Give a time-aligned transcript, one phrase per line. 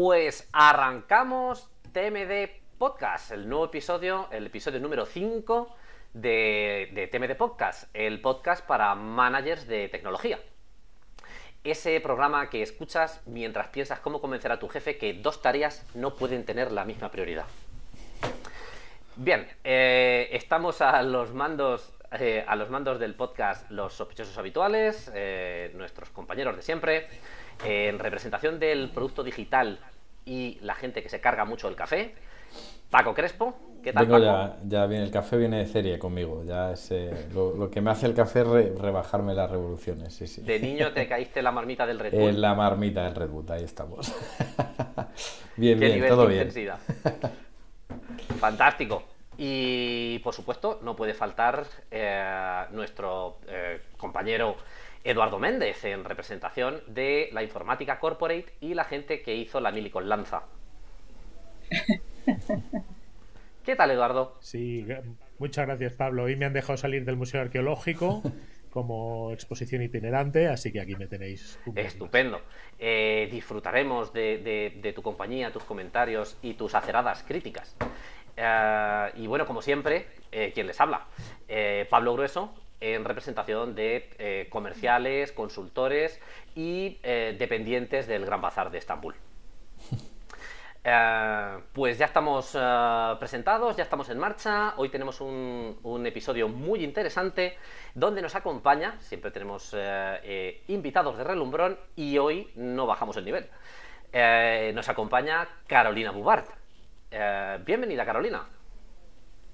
[0.00, 5.74] Pues arrancamos TMD Podcast, el nuevo episodio, el episodio número 5
[6.14, 10.38] de, de TMD Podcast, el podcast para managers de tecnología.
[11.64, 16.14] Ese programa que escuchas mientras piensas cómo convencer a tu jefe que dos tareas no
[16.14, 17.46] pueden tener la misma prioridad.
[19.16, 25.10] Bien, eh, estamos a los mandos eh, a los mandos del podcast los sospechosos habituales,
[25.14, 27.06] eh, nuestros compañeros de siempre,
[27.64, 29.78] en representación del producto digital
[30.24, 32.14] y la gente que se carga mucho el café,
[32.90, 33.54] Paco Crespo.
[33.82, 34.22] ¿Qué tal, Paco?
[34.22, 36.42] Ya, ya viene, el café viene de serie conmigo.
[36.44, 36.92] Ya es,
[37.32, 40.14] lo, que me hace el café es rebajarme las revoluciones.
[40.14, 40.42] Sí, sí.
[40.42, 42.28] De niño te caíste en la marmita del Red Bull.
[42.28, 44.12] En la marmita del Red Bull, ahí estamos.
[45.56, 46.50] bien, bien, todo bien.
[48.40, 49.04] Fantástico.
[49.36, 54.56] Y por supuesto, no puede faltar eh, nuestro eh, compañero
[55.08, 59.88] Eduardo Méndez en representación de la informática corporate y la gente que hizo la Mili
[59.88, 60.42] con Lanza.
[63.64, 64.36] ¿Qué tal, Eduardo?
[64.40, 64.86] Sí,
[65.38, 66.24] muchas gracias, Pablo.
[66.24, 68.22] Hoy me han dejado salir del Museo Arqueológico
[68.70, 71.58] como exposición itinerante, así que aquí me tenéis.
[71.74, 72.42] Estupendo.
[72.78, 77.74] Eh, disfrutaremos de, tu compañía, tus comentarios y tus aceradas críticas.
[78.36, 81.06] Eh, y bueno, como siempre, eh, quien les habla,
[81.88, 86.20] Pablo Grueso, en representación de comerciales, consultores
[86.54, 89.14] y dependientes del Gran Bazar de Estambul.
[90.90, 94.74] Eh, pues ya estamos eh, presentados, ya estamos en marcha.
[94.76, 97.58] Hoy tenemos un, episodio muy interesante
[97.94, 103.50] donde nos acompaña, siempre tenemos eh, invitados de relumbrón y hoy no bajamos el nivel.
[104.74, 106.48] nos acompaña Carolina Bubart.
[107.66, 108.57] bienvenida, Carolina.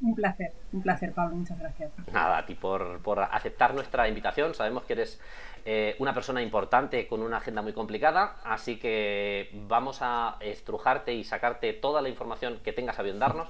[0.05, 1.91] Un placer, un placer, Pablo, muchas gracias.
[2.13, 4.55] Nada, a ti por, por aceptar nuestra invitación.
[4.55, 5.19] Sabemos que eres
[5.65, 11.25] eh, una persona importante con una agenda muy complicada, así que vamos a estrujarte y
[11.25, 13.49] sacarte toda la información que tengas a bien darnos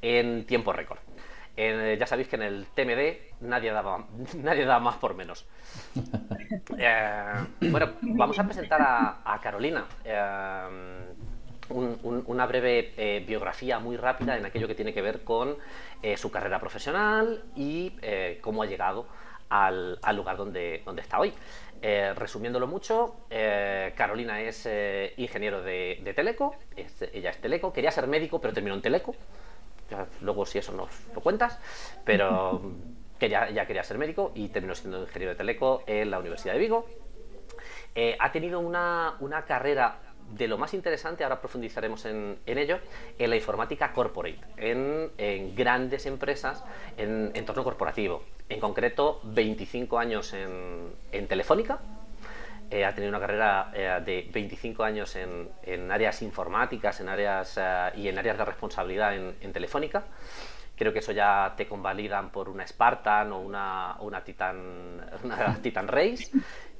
[0.00, 0.98] en tiempo récord.
[1.56, 4.04] ya sabéis que en el TMD nadie da,
[4.42, 5.46] nadie da más por menos.
[6.78, 9.86] Eh, bueno, vamos a presentar a, Carolina.
[10.04, 11.14] Eh,
[11.70, 15.56] una breve biografía muy rápida en aquello que tiene que ver con
[16.16, 17.92] su carrera profesional y
[18.40, 19.06] cómo ha llegado
[19.48, 21.32] al, lugar donde, donde está hoy.
[21.84, 28.06] Eh, resumiéndolo mucho, eh, Carolina es eh, ingeniero de, Teleco, ella es Teleco, quería ser
[28.06, 29.16] médico, pero terminó en Teleco.
[30.20, 31.58] luego si eso nos lo cuentas,
[32.04, 32.62] pero
[33.18, 36.60] que ya, quería ser médico y terminó siendo ingeniero de Teleco en la Universidad de
[36.60, 36.86] Vigo.
[38.18, 39.98] ha tenido una, una carrera
[40.32, 42.78] de lo más interesante, ahora profundizaremos en, ello,
[43.18, 46.64] en la informática corporate, en, grandes empresas,
[46.96, 48.24] en entorno corporativo.
[48.48, 51.80] En concreto, 25 años en, Telefónica,
[52.70, 57.90] eh, ha tenido una carrera eh, de 25 años en, áreas informáticas en áreas, eh,
[57.96, 60.04] y en áreas de responsabilidad en, Telefónica.
[60.74, 65.86] Creo que eso ya te convalidan por una Spartan o una, una, Titan, una Titan
[65.86, 66.30] Race.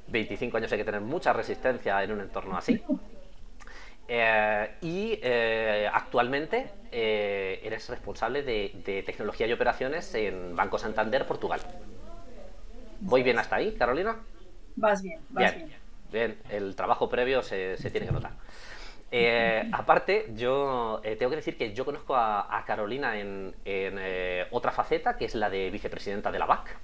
[0.09, 2.83] 25 años hay que tener mucha resistencia en un entorno así.
[4.15, 11.63] Eh, y eh, actualmente eh, eres responsable de, tecnología y operaciones en Banco Santander, Portugal.
[13.01, 14.17] ¿Voy bien hasta ahí, Carolina?
[14.77, 15.73] Vas bien, vas bien.
[16.13, 18.33] Bien, el trabajo previo se, tiene que notar.
[19.73, 25.25] aparte, yo tengo que decir que yo conozco a, Carolina en, en otra faceta, que
[25.25, 26.77] es la de vicepresidenta de la BAC.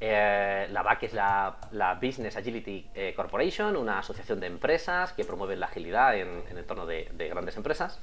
[0.00, 5.56] Eh, la BAC es la, Business Agility eh, Corporation, una asociación de empresas que promueve
[5.56, 8.00] la agilidad en, el entorno de, grandes empresas.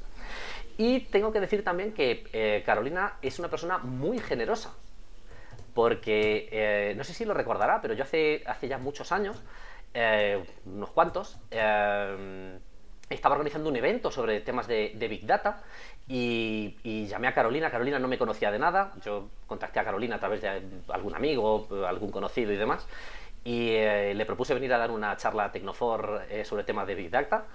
[0.78, 4.74] Y tengo que decir también que eh, Carolina es una persona muy generosa,
[5.74, 9.42] porque no sé si lo recordará, pero yo hace, hace ya muchos años,
[10.66, 11.38] unos cuantos,
[13.10, 15.62] estaba organizando un evento sobre temas de, Big Data
[16.08, 17.70] y, llamé a Carolina.
[17.70, 18.94] Carolina no me conocía de nada.
[19.04, 22.88] Yo contacté a Carolina a través de algún amigo, algún conocido y demás.
[23.44, 26.96] Y eh, le propuse venir a dar una charla a Tecnofor eh, sobre temas de
[26.96, 27.46] Big Data.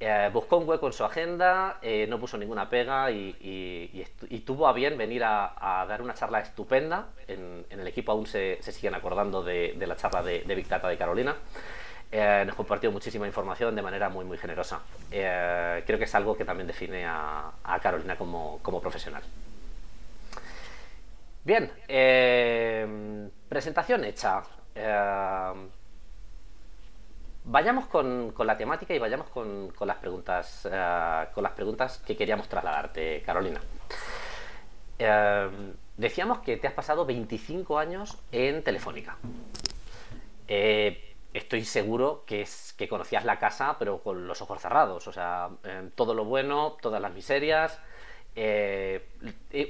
[0.00, 1.78] Eh, buscó un hueco en su agenda,
[2.08, 7.10] no puso ninguna pega y, tuvo a bien venir a, dar una charla estupenda.
[7.28, 10.96] En, el equipo aún se, siguen acordando de, la charla de, de Big Data de
[10.96, 11.36] Carolina.
[12.12, 14.80] Eh, nos compartió muchísima información de manera muy muy generosa.
[15.12, 19.22] Eh, creo que es algo que también define a, Carolina como, profesional.
[21.44, 24.42] Bien, eh, presentación hecha.
[27.44, 30.68] vayamos con, la temática y vayamos con, las preguntas
[31.32, 33.60] con las preguntas que queríamos trasladarte, Carolina.
[35.96, 39.16] decíamos que te has pasado 25 años en Telefónica
[41.32, 45.06] estoy seguro que, es, que conocías la casa, pero con los ojos cerrados.
[45.06, 47.78] O sea, eh, todo lo bueno, todas las miserias.
[48.36, 49.04] Eh,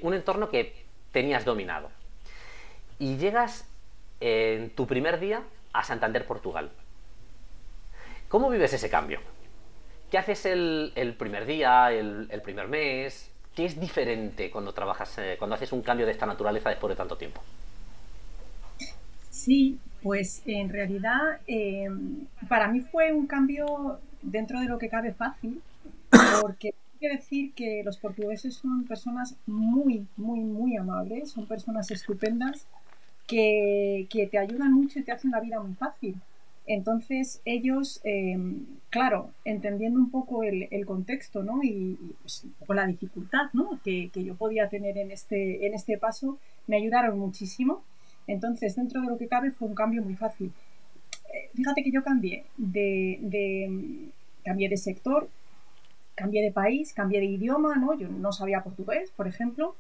[0.03, 1.91] un entorno que tenías dominado.
[2.99, 3.67] Y llegas
[4.21, 5.43] en tu primer día
[5.73, 6.71] a Santander, Portugal.
[8.29, 9.21] ¿Cómo vives ese cambio?
[10.11, 13.31] ¿Qué haces el, primer día, el, primer mes?
[13.55, 16.97] ¿Qué es diferente cuando trabajas, eh, cuando haces un cambio de esta naturaleza después de
[16.97, 17.43] tanto tiempo?
[19.41, 25.15] Sí, pues en realidad em, para mí fue un cambio dentro de lo que cabe
[25.15, 25.63] fácil,
[26.43, 31.91] porque hay que decir que los portugueses son personas muy, muy, muy amables, son personas
[31.91, 32.67] estupendas
[33.27, 36.17] que, te ayudan mucho y te hacen la vida muy fácil.
[36.67, 41.61] Entonces ellos, em, claro, entendiendo un poco el, contexto ¿no?
[41.63, 43.81] y, pues, la dificultad ¿no?
[43.83, 47.83] que, que, yo podía tener en este, en este paso, me ayudaron muchísimo.
[48.31, 50.53] Entonces, dentro de lo que cabe, fue un cambio muy fácil.
[51.35, 54.09] Eh, fíjate que yo cambié de, de,
[54.45, 55.29] cambié de sector,
[56.15, 57.99] cambié de país, cambié de idioma, ¿no?
[57.99, 59.75] Yo no sabía portugués, por ejemplo.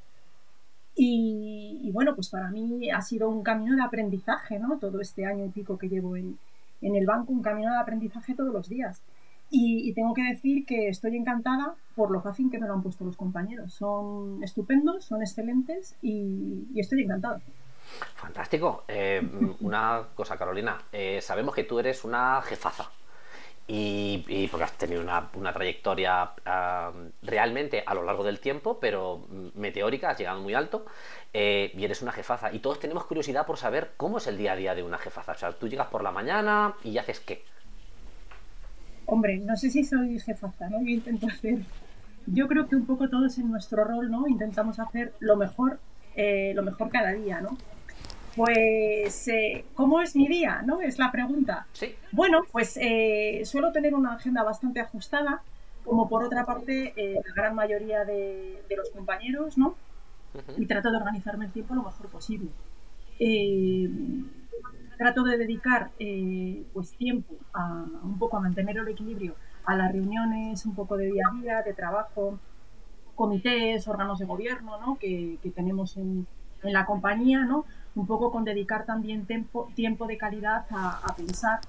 [0.97, 4.79] Y, bueno, pues para mí ha sido un camino de aprendizaje, ¿no?
[4.79, 6.37] Todo este año y pico que llevo en,
[6.83, 9.01] en el banco, un camino de aprendizaje todos los días.
[9.49, 13.05] Y, tengo que decir que estoy encantada por lo fácil que me lo han puesto
[13.05, 13.73] los compañeros.
[13.75, 17.41] Son estupendos, son excelentes y estoy encantada.
[18.21, 18.85] Fantástico.
[18.87, 19.23] Eh,
[19.61, 20.79] una cosa, Carolina.
[20.93, 22.91] Eh, sabemos que tú eres una jefaza.
[23.73, 26.33] Y, porque has tenido una, trayectoria
[27.23, 30.87] realmente a lo largo del tiempo, pero meteórica, has llegado muy alto,
[31.33, 32.53] eh, y eres una jefaza.
[32.53, 35.33] Y todos tenemos curiosidad por saber cómo es el día a día de una jefaza.
[35.33, 37.45] O sea, tú llegas por la mañana y haces qué.
[39.07, 40.81] Hombre, no sé si soy jefaza, ¿no?
[40.81, 41.61] Yo intento hacer.
[42.27, 44.27] Yo creo que un poco todos en nuestro rol, ¿no?
[44.27, 45.79] Intentamos hacer lo mejor,
[46.17, 47.57] lo mejor cada día, ¿no?
[48.37, 50.63] Pues, eh, ¿cómo es mi día?
[50.65, 50.81] ¿No?
[50.81, 51.67] Es la pregunta.
[51.73, 51.95] Sí.
[52.13, 55.43] Bueno, pues eh, suelo tener una agenda bastante ajustada,
[55.85, 59.75] como por otra parte eh, la gran mayoría de, los compañeros, ¿no?
[60.57, 62.51] Y trato de organizarme el tiempo lo mejor posible.
[64.97, 65.91] trato de dedicar
[66.73, 69.35] pues tiempo a un poco a mantener el equilibrio
[69.65, 72.39] a las reuniones, un poco de día a día, de trabajo,
[73.17, 74.99] comités, órganos de gobierno, ¿no?
[74.99, 76.29] Que, tenemos en,
[76.63, 77.65] en la compañía, ¿no?
[77.95, 81.61] Un poco con dedicar también tiempo, tiempo de calidad a, pensar,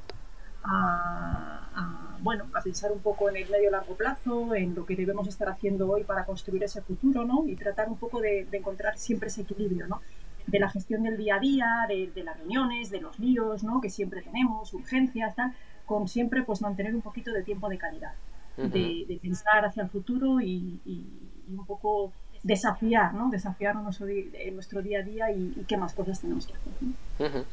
[0.64, 5.28] a, bueno, a pensar un poco en el medio largo plazo, en lo que debemos
[5.28, 7.48] estar haciendo hoy para construir ese futuro, ¿no?
[7.48, 10.02] Y tratar un poco de, encontrar siempre ese equilibrio, ¿no?
[10.48, 13.82] De la gestión del día a día, de, las reuniones, de los líos, ¿no?
[13.82, 15.54] Que siempre tenemos, urgencias, tal,
[15.86, 18.14] con siempre pues mantener un poquito de tiempo de calidad,
[18.58, 20.80] de, pensar hacia el futuro y
[21.50, 23.30] un poco desafiar, ¿no?
[23.30, 24.08] Desafiar nuestro,
[24.54, 27.46] nuestro día a día y, qué más cosas tenemos que hacer.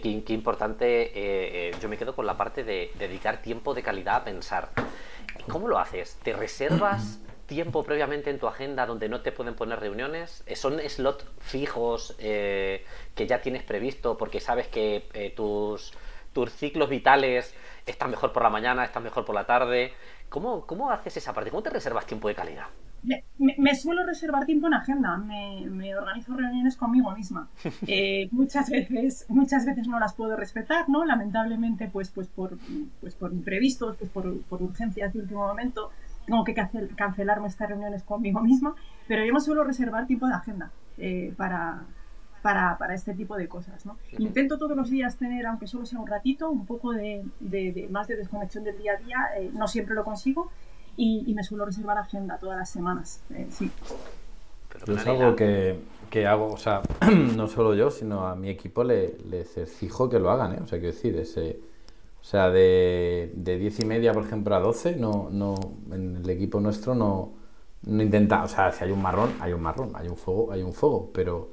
[0.00, 4.16] qué, importante, eh, eh, yo me quedo con la parte de dedicar tiempo de calidad
[4.16, 4.70] a pensar.
[5.48, 6.18] ¿Cómo lo haces?
[6.22, 10.44] ¿Te reservas tiempo previamente en tu agenda donde no te pueden poner reuniones?
[10.54, 12.84] ¿Son slots fijos eh,
[13.14, 15.92] que ya tienes previsto porque sabes que tus,
[16.32, 17.54] tus ciclos vitales
[17.86, 19.94] están mejor por la mañana, están mejor por la tarde?
[20.28, 21.50] ¿Cómo, ¿Cómo haces esa parte?
[21.50, 22.66] ¿Cómo te reservas tiempo de calidad?
[23.02, 27.48] Me, suelo reservar tiempo en agenda, me, organizo reuniones conmigo misma.
[27.86, 31.04] Eh, muchas veces, muchas veces no las puedo respetar, ¿no?
[31.04, 32.58] Lamentablemente, pues, pues por,
[33.00, 35.90] pues por imprevistos, pues por, por urgencias de último momento,
[36.28, 38.74] tengo que cancelarme estas reuniones conmigo misma,
[39.06, 41.84] pero yo me suelo reservar tiempo de agenda eh, para,
[42.42, 43.86] para, para, este tipo de cosas.
[43.86, 43.96] ¿no?
[44.18, 48.08] Intento todos los días tener, aunque solo sea un ratito, un poco de, de, más
[48.08, 49.18] de desconexión del día a día.
[49.38, 50.50] Eh, no siempre lo consigo,
[50.98, 53.22] y, me suelo reservar agenda todas las semanas.
[53.30, 53.70] Eh, sí.
[54.88, 55.78] es algo que,
[56.10, 56.82] que, hago, o sea,
[57.36, 60.58] no solo yo, sino a mi equipo le, les exijo que lo hagan, ¿eh?
[60.62, 61.60] O sea, quiero decir, ese,
[62.20, 65.54] o sea, de, de 10 y media, por ejemplo, a 12, no, no,
[65.92, 67.34] en el equipo nuestro no,
[67.86, 70.62] no intenta, o sea, si hay un marrón, hay un marrón, hay un fuego, hay
[70.62, 71.50] un fuego, pero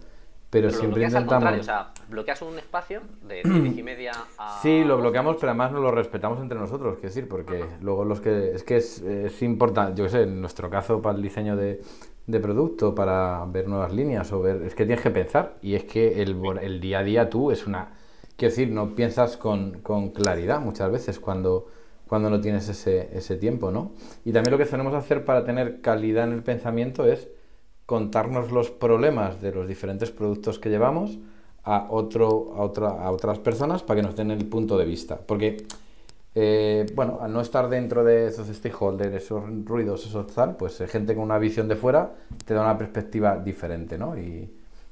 [0.50, 1.60] pero, siempre intentamos.
[1.60, 4.60] o sea, bloqueas un espacio de 10 y media a.
[4.62, 8.22] Sí, lo bloqueamos, pero además no lo respetamos entre nosotros, quiero decir, porque luego los
[8.22, 8.52] que.
[8.54, 11.82] Es que es, es importante, yo qué sé, en nuestro caso, para el diseño de,
[12.28, 14.62] de, producto, para ver nuevas líneas, o ver.
[14.64, 17.68] Es que tienes que pensar, y es que el, el día a día tú es
[17.68, 17.94] una.
[18.38, 21.68] Quiero decir, no piensas con, con claridad muchas veces cuando
[22.08, 23.94] cuando no tienes ese, ese tiempo, ¿no?
[24.24, 27.28] Y también lo que que hacer para tener calidad en el pensamiento es
[27.86, 31.20] contarnos los problemas de los diferentes productos que llevamos
[31.64, 35.18] a, otro, a, otra, a otras personas para que nos den el punto de vista.
[35.18, 35.66] Porque,
[36.34, 40.88] eh, bueno, al no estar dentro de esos stakeholders, esos ruidos, esos tal, pues eh,
[40.88, 42.16] gente con una visión de fuera
[42.46, 44.18] te da una perspectiva diferente, ¿no?
[44.18, 44.50] Y,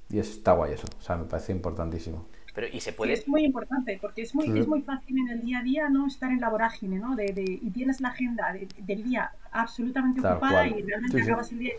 [0.09, 2.25] y está guay eso, o sea, me parece importantísimo.
[2.53, 3.13] Pero, y se puede...
[3.13, 6.05] es muy importante, porque es muy, es muy fácil en el día a día no
[6.05, 7.15] estar en la vorágine, ¿no?
[7.15, 11.73] De, de y tienes la agenda del día absolutamente ocupada y realmente acabas el día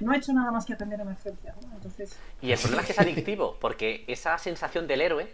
[0.00, 1.74] y no he hecho nada más que atender emergencias, ¿no?
[1.74, 2.18] Entonces...
[2.42, 5.32] Y el problema es que es adictivo, porque esa sensación del héroe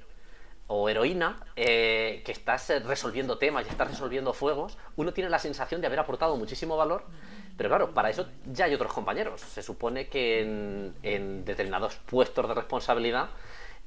[0.69, 5.81] o heroína eh, que estás resolviendo temas y estás resolviendo fuegos, uno tiene la sensación
[5.81, 7.07] de haber aportado muchísimo valor,
[7.57, 9.41] pero claro, para eso ya hay otros compañeros.
[9.41, 13.31] Se supone que en, en determinados puestos de responsabilidad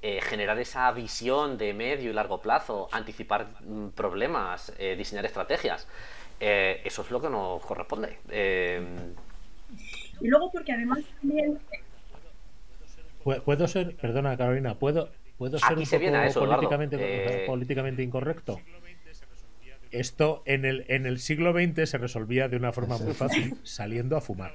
[0.05, 5.87] eh, generar esa visión de medio y largo plazo, anticipar mm, problemas, eh, diseñar estrategias,
[6.41, 8.17] eh, eso es lo que nos corresponde.
[10.19, 11.57] Y luego porque además también...
[13.45, 18.59] Puedo ser, perdona Carolina, puedo, puedo ser un poco políticamente, políticamente incorrecto.
[19.91, 24.17] Esto en el, en el siglo XX se resolvía de una forma muy fácil, saliendo
[24.17, 24.51] a fumar.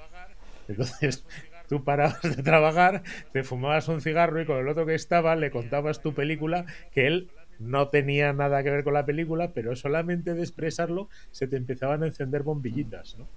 [0.69, 1.25] Entonces,
[1.69, 5.51] Tú parabas de trabajar, te fumabas un cigarro y con el otro que estaba le
[5.51, 10.35] contabas tu película que él no tenía nada que ver con la película, pero solamente
[10.35, 13.29] de expresarlo se te empezaban a encender bombillitas, ¿no?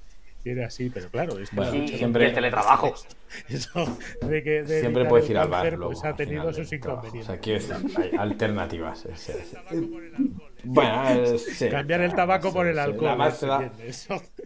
[0.43, 2.95] Y era así, pero claro, es siempre el teletrabajo.
[3.47, 3.97] Eso
[4.27, 5.77] de que siempre puedes ir al bar.
[5.77, 7.23] pues ha tenido sus inconvenientes.
[7.23, 9.07] O sea, aquí hay alternativas.
[10.63, 11.13] Bueno,
[11.69, 13.09] cambiar el tabaco por el alcohol.
[13.09, 13.71] Además te da,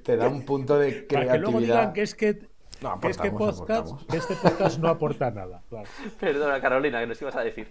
[0.04, 1.28] te da un punto de creatividad.
[1.28, 5.62] Para que luego digan que es que no, que, este podcast no aporta nada.
[6.20, 7.68] Perdona, Carolina, que nos ibas a decir.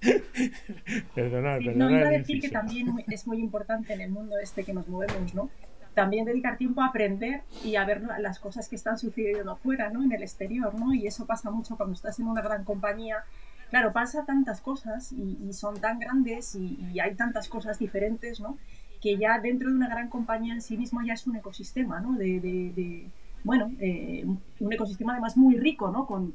[1.14, 1.74] perdona, perdona.
[1.76, 4.88] No, iba a decir que también es muy importante en el mundo este que nos
[4.88, 5.50] movemos, ¿no?
[5.94, 10.02] También dedicar tiempo a aprender y a ver las cosas que están sucediendo afuera, ¿no?
[10.02, 10.92] En el exterior, ¿no?
[10.92, 13.24] Y eso pasa mucho cuando estás en una gran compañía.
[13.70, 18.58] Claro, pasa tantas cosas y, son tan grandes y, hay tantas cosas diferentes, ¿no?
[19.00, 22.12] Que ya dentro de una gran compañía en sí mismo ya es un ecosistema, ¿no?
[22.12, 23.10] de
[23.44, 24.24] bueno, eh,
[24.60, 26.06] un ecosistema además muy rico, ¿no?
[26.06, 26.32] Con,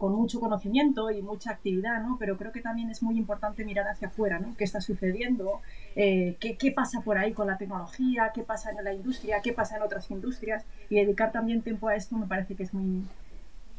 [0.00, 2.16] mucho conocimiento y mucha actividad, ¿no?
[2.18, 4.52] Pero creo que también es muy importante mirar hacia afuera, ¿no?
[4.56, 5.60] ¿Qué está sucediendo?
[5.94, 8.32] Eh, ¿qué, pasa por ahí con la tecnología?
[8.34, 9.40] ¿Qué pasa en la industria?
[9.42, 10.64] ¿Qué pasa en otras industrias?
[10.90, 13.04] Y dedicar también tiempo a esto me parece que es muy,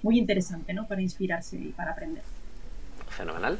[0.02, 0.88] muy interesante, ¿no?
[0.88, 2.24] Para inspirarse y para aprender.
[3.10, 3.60] Fenomenal.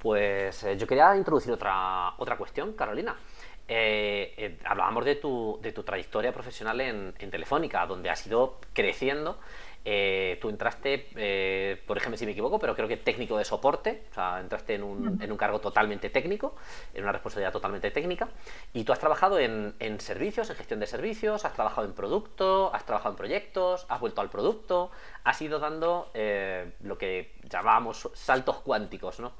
[0.00, 3.14] Pues eh, yo quería introducir otra, otra cuestión, Carolina.
[3.72, 9.38] Eh, eh, hablábamos de tu, de tu, trayectoria profesional en, Telefónica, donde has ido creciendo.
[9.84, 14.14] Eh, tú entraste, por ejemplo, si me equivoco, pero creo que técnico de soporte, o
[14.14, 16.56] sea, entraste en un, en un cargo totalmente técnico,
[16.92, 18.28] en una responsabilidad totalmente técnica,
[18.74, 22.74] y tú has trabajado en, en, servicios, en gestión de servicios, has trabajado en producto,
[22.74, 24.90] has trabajado en proyectos, has vuelto al producto,
[25.22, 26.10] has ido dando
[26.82, 29.32] lo que llamábamos saltos cuánticos, ¿no?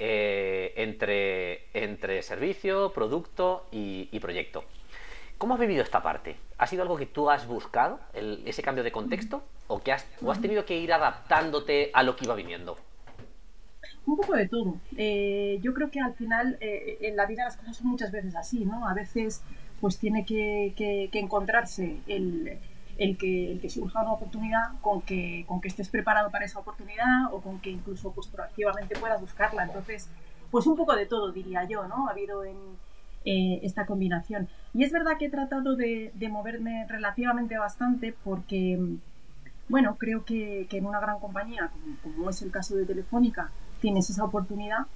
[0.00, 4.64] Eh, entre, entre servicio, producto y, proyecto.
[5.38, 6.36] ¿Cómo has vivido esta parte?
[6.58, 9.44] ¿Ha sido algo que tú has buscado, ese cambio de contexto?
[9.68, 12.76] ¿O, que has, has tenido que ir adaptándote a lo que iba viniendo?
[14.06, 14.74] Un poco de todo.
[14.96, 18.34] Eh, yo creo que al final eh, en la vida las cosas son muchas veces
[18.34, 18.88] así, ¿no?
[18.88, 19.42] A veces
[19.80, 22.58] pues tiene que, que encontrarse el,
[22.98, 26.58] el que, el que surja una oportunidad con que, con que estés preparado para esa
[26.58, 29.64] oportunidad o con que incluso pues, proactivamente puedas buscarla.
[29.64, 30.08] Entonces,
[30.50, 32.08] pues un poco de todo, diría yo, ¿no?
[32.08, 32.56] Ha habido en
[33.24, 34.48] eh, esta combinación.
[34.72, 38.78] Y es verdad que he tratado de, de moverme relativamente bastante porque,
[39.68, 43.50] bueno, creo que, que en una gran compañía, como, como es el caso de Telefónica,
[43.80, 44.86] tienes esa oportunidad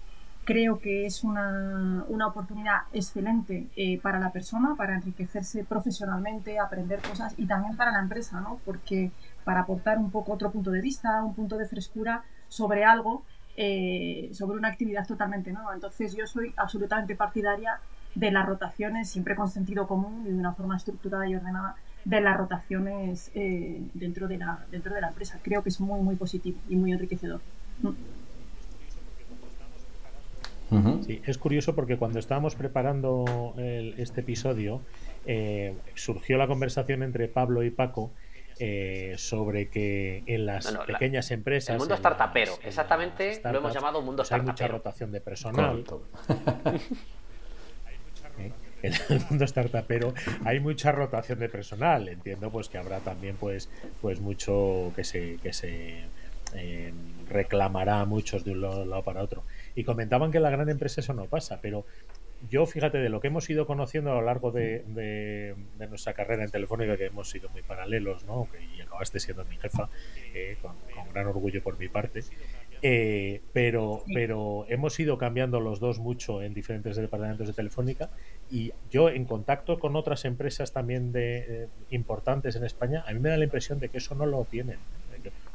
[0.49, 7.03] creo que es una, una oportunidad excelente eh, para la persona, para enriquecerse profesionalmente, aprender
[7.03, 8.59] cosas y también para la empresa, ¿no?
[8.65, 9.11] Porque
[9.45, 13.25] para aportar un poco otro punto de vista, un punto de frescura sobre algo,
[13.59, 15.75] eh, sobre una actividad totalmente nueva.
[15.75, 17.81] Entonces yo soy absolutamente partidaria
[18.15, 21.77] de las rotaciones, siempre con sentido común y de una forma estructurada y ordenada,
[22.07, 25.41] de las rotaciones eh, dentro, de la, dentro de la empresa.
[25.43, 27.43] Creo que es muy, muy positivo y muy enriquecedor.
[27.83, 28.18] Mm.
[31.07, 34.83] Sí, es curioso porque cuando estábamos preparando este episodio,
[35.27, 38.11] eh, surgió la conversación entre Pablo y Paco
[38.61, 41.75] eh, sobre que en las pequeñas empresas.
[41.75, 44.51] El mundo startupero, exactamente lo hemos llamado mundo startupero.
[44.51, 45.85] Hay mucha rotación de personal.
[48.83, 50.13] en el mundo startupero
[50.45, 52.09] hay mucha rotación de personal.
[52.09, 53.71] Entiendo pues que habrá también pues,
[54.03, 56.03] pues mucho que se, que se
[56.55, 56.93] eh,
[57.29, 59.43] reclamará a muchos de un lado para otro.
[59.79, 61.85] Y comentaban que en la gran empresa eso no pasa, pero
[62.51, 65.55] yo fíjate de lo que hemos ido conociendo a lo largo de,
[65.89, 68.49] nuestra carrera en Telefónica, que hemos sido muy paralelos, ¿no?
[68.77, 69.89] y acabaste siendo mi jefa,
[70.35, 70.75] eh, con,
[71.13, 72.25] gran orgullo por mi parte.
[72.83, 78.11] Eh, pero, pero hemos ido cambiando los dos mucho en diferentes departamentos de Telefónica
[78.51, 83.21] y yo en contacto con otras empresas también de, eh, importantes en España, a mí
[83.21, 84.79] me da la impresión de que eso no lo tienen,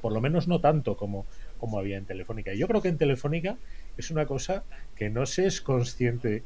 [0.02, 1.26] por lo menos no tanto como,
[1.64, 2.54] como había en Telefónica.
[2.54, 3.56] Y yo creo que en Telefónica
[3.96, 4.66] es una cosa
[4.98, 6.44] que no se es consciente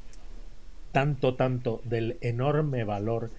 [0.91, 3.31] tanto, tanto del enorme valor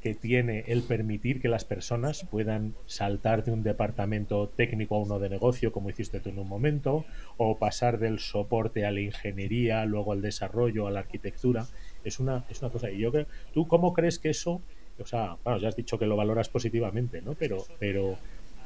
[0.00, 5.18] que tiene el permitir que las personas puedan saltar de un departamento técnico a uno
[5.18, 7.04] de negocio, como hiciste tú en un momento,
[7.36, 11.66] o pasar del soporte a la ingeniería, luego al desarrollo, a la arquitectura.
[12.04, 12.92] Es una, es una cosa.
[12.92, 14.62] Y yo creo, ¿tú cómo crees que eso,
[15.00, 17.34] o sea, bueno, ya has dicho que lo valoras positivamente, ¿no?
[17.34, 18.18] Pero, pero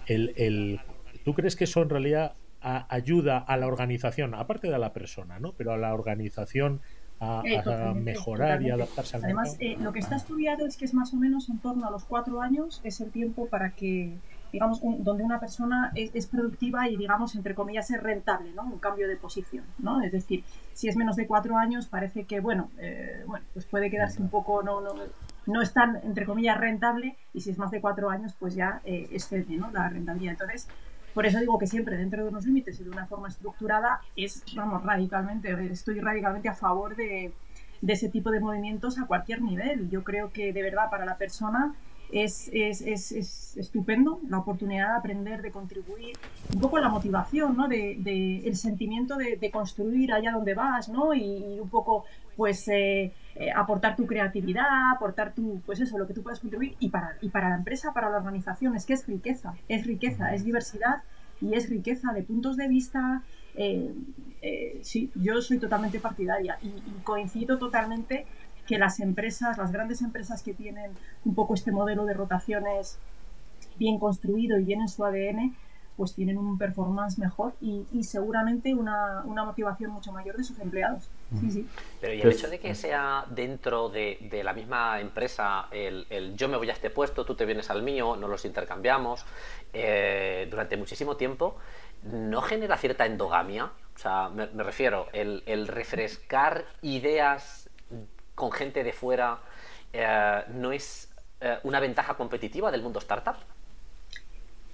[0.06, 0.80] el, el,
[1.24, 5.38] ¿tú crees que eso en realidad ayuda a la organización, aparte de a la persona,
[5.38, 5.52] ¿no?
[5.52, 6.80] Pero a la organización
[7.20, 7.42] a,
[7.94, 11.16] mejorar y adaptarse al Además, eh, lo que está estudiado es que es más o
[11.16, 14.16] menos en torno a los cuatro años es el tiempo para que,
[14.52, 18.62] digamos, donde una persona es, productiva y, digamos, entre comillas, es rentable, ¿no?
[18.62, 20.00] Un cambio de posición, ¿no?
[20.02, 23.90] Es decir, si es menos de cuatro años, parece que, bueno, eh, bueno pues puede
[23.90, 24.94] quedarse un poco, no, no,
[25.46, 28.80] no es tan, entre comillas, rentable y si es más de cuatro años, pues ya
[28.84, 29.70] eh, excede, ¿no?
[29.72, 30.32] La rentabilidad.
[30.32, 30.68] Entonces,
[31.14, 34.42] por eso digo que siempre dentro de unos límites y de una forma estructurada es,
[34.54, 37.32] vamos, radicalmente, estoy radicalmente a favor de,
[37.86, 39.88] ese tipo de movimientos a cualquier nivel.
[39.90, 41.74] Yo creo que de verdad para la persona
[42.10, 46.16] es, es, es, estupendo la oportunidad de aprender, de contribuir,
[46.54, 47.68] un poco la motivación, ¿no?
[47.68, 51.14] de, el sentimiento de, construir allá donde vas, ¿no?
[51.14, 52.04] y, un poco
[52.36, 56.76] pues eh, eh, aportar tu creatividad, aportar tu, pues eso, lo que tú puedas contribuir
[56.78, 60.34] y para, y para la empresa, para la organización, es que es riqueza, es riqueza,
[60.34, 61.02] es diversidad
[61.40, 63.22] y es riqueza de puntos de vista.
[63.56, 63.92] Eh,
[64.82, 68.24] sí, yo soy totalmente partidaria y, y coincido totalmente
[68.68, 70.92] que las empresas, las grandes empresas que tienen
[71.24, 72.98] un poco este modelo de rotaciones
[73.78, 75.56] bien construido y bien en su ADN,
[75.96, 81.10] pues tienen un performance mejor y, seguramente una, motivación mucho mayor de sus empleados.
[81.40, 81.68] Sí, sí.
[82.00, 86.56] Pero y el hecho de que sea dentro de, la misma empresa el, yo me
[86.56, 89.24] voy a este puesto, tú te vienes al mío, nos los intercambiamos
[89.72, 91.56] eh, durante muchísimo tiempo,
[92.04, 93.72] ¿no genera cierta endogamia?
[93.96, 97.68] O sea, me, refiero, el, refrescar ideas
[98.38, 99.40] con gente de fuera
[99.92, 103.34] eh, no es eh, una ventaja competitiva del mundo startup.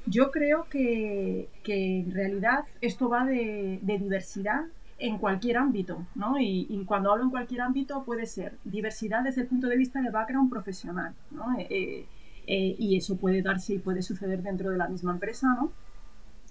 [0.06, 4.64] Yo creo que, en realidad esto va de, diversidad
[4.98, 6.38] en cualquier ámbito, ¿no?
[6.38, 10.12] Y, cuando hablo en cualquier ámbito puede ser diversidad desde el punto de vista del
[10.12, 11.56] background profesional, ¿no?
[11.58, 12.06] Eh,
[12.46, 15.72] y eso puede darse y puede suceder dentro de la misma empresa, ¿no?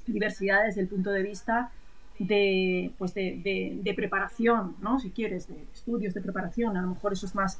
[0.07, 1.71] Diversidad desde el punto de vista
[2.19, 4.99] de, pues de, de, preparación, ¿no?
[4.99, 7.59] Si quieres, de estudios de preparación, a lo mejor eso es más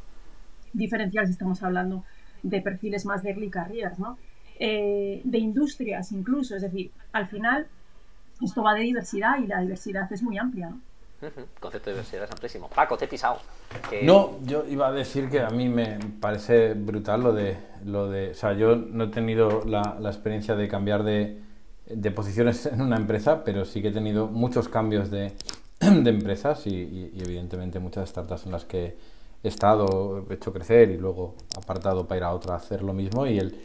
[0.74, 2.04] diferencial si estamos hablando
[2.44, 4.18] de perfiles más de early careers, ¿no?
[4.60, 6.56] Eh, de industrias incluso.
[6.56, 7.68] Es decir, al final
[8.42, 10.72] esto va de diversidad y la diversidad es muy amplia.
[11.60, 12.70] concepto de diversidad es amplísimo.
[12.70, 13.40] Paco, te he pisado.
[14.04, 18.32] No, yo iba a decir que a mí me parece brutal lo de, lo de
[18.32, 21.40] o sea, yo no he tenido la, experiencia de cambiar de,
[22.16, 25.34] posiciones en una empresa, pero sí que he tenido muchos cambios de,
[25.80, 28.98] empresas y, evidentemente muchas startups en las que
[29.44, 32.94] he estado, he hecho crecer y luego apartado para ir a otra a hacer lo
[32.94, 33.56] mismo y el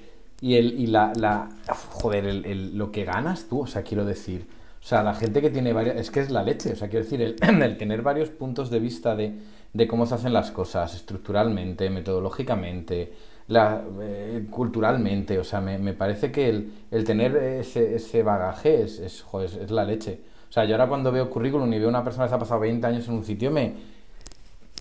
[0.41, 4.47] y, el, y la, la joder, el, lo que ganas tú, o sea, quiero decir,
[4.81, 7.05] o sea, la gente que tiene varias, es que es la leche, o sea, quiero
[7.05, 9.35] decir, el, el tener varios puntos de vista de,
[9.73, 13.13] de, cómo se hacen las cosas estructuralmente, metodológicamente,
[13.49, 18.83] la, eh, culturalmente, o sea, me, me, parece que el, el tener ese, ese bagaje
[18.83, 20.21] es, es, joder, es, la leche.
[20.49, 22.61] O sea, yo ahora cuando veo currículum y veo una persona que se ha pasado
[22.61, 23.75] 20 años en un sitio, me,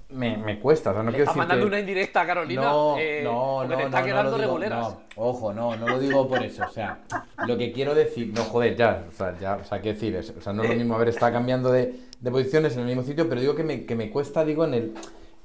[0.10, 0.92] me, me cuesta.
[0.92, 2.62] O sea, no quiero decir mandando una indirecta a Carolina.
[2.62, 3.78] No, eh, no, no.
[3.78, 4.96] Te está quedando reguleras.
[5.16, 6.64] ojo, no, no lo digo por eso.
[6.66, 7.00] O sea,
[7.46, 8.32] lo que quiero decir.
[8.34, 9.06] No, joder, ya.
[9.10, 10.36] O sea, ya, o sea, quiero decir.
[10.38, 13.04] o sea, no es lo mismo haber estado cambiando de, de, posiciones en el mismo
[13.04, 14.94] sitio, pero digo que me, que me cuesta, digo, en el,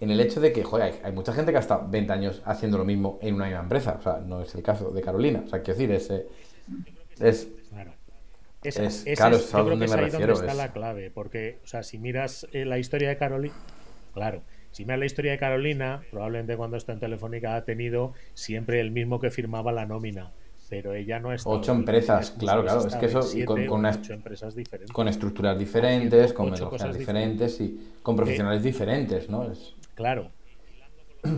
[0.01, 2.79] en el hecho de que, joder, hay, mucha gente que ha estado 20 años haciendo
[2.79, 3.97] lo mismo en una misma empresa.
[3.99, 5.43] O sea, no es el caso de Carolina.
[5.45, 6.11] O sea, quiero decir, es.
[6.11, 6.27] Eh,
[7.21, 7.93] es claro.
[8.63, 11.67] Es, es, claro, es, yo creo que es ahí donde está la clave, porque, o
[11.67, 13.55] sea, si miras eh, la historia de Carolina,
[14.15, 18.81] claro, si me la historia de Carolina, probablemente cuando está en Telefónica ha tenido siempre
[18.81, 20.33] el mismo que firmaba la nómina.
[20.73, 21.51] Pero ella no está.
[21.51, 22.87] Ocho empresas, claro, claro.
[22.87, 23.21] Es que eso.
[23.45, 24.91] con, con, empresas diferentes.
[24.91, 29.53] con estructuras diferentes, con metodologías diferentes y con profesionales diferentes, ¿no?
[29.53, 29.75] Es...
[29.95, 30.31] Claro.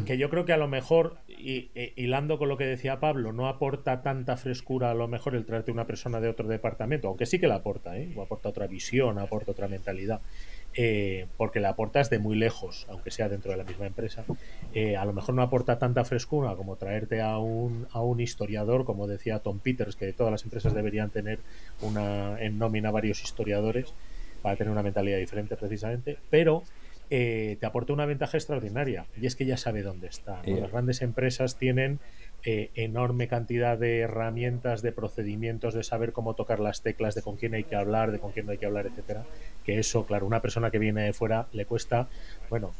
[0.07, 3.33] Que yo creo que a lo mejor, y, e, hilando con lo que decía Pablo,
[3.33, 7.27] no aporta tanta frescura a lo mejor el traerte una persona de otro departamento, aunque
[7.27, 8.13] sí que la aporta, ¿eh?
[8.15, 10.21] O aporta otra visión, aporta otra mentalidad
[10.77, 14.25] eh, porque la aportas de muy lejos, aunque sea dentro de la misma empresa.
[14.73, 18.85] Eh, a lo mejor no aporta tanta frescura como traerte a un, a un historiador,
[18.85, 21.39] como decía Tom Peters, que todas las empresas deberían tener
[21.81, 23.95] una, en nómina varios historiadores
[24.43, 26.65] para tener una mentalidad diferente precisamente, pero
[27.11, 30.43] eh, te aporta una ventaja extraordinaria y es que ya sabe dónde está.
[30.47, 32.01] Las grandes empresas tienen
[32.45, 37.37] eh, enorme cantidad de herramientas, de procedimientos, de saber cómo tocar las teclas, de con
[37.37, 39.25] quién hay que hablar, de con quién no hay que hablar, etcétera.
[39.65, 42.09] Que eso, claro, una persona que viene de fuera le cuesta,
[42.51, 42.73] bueno,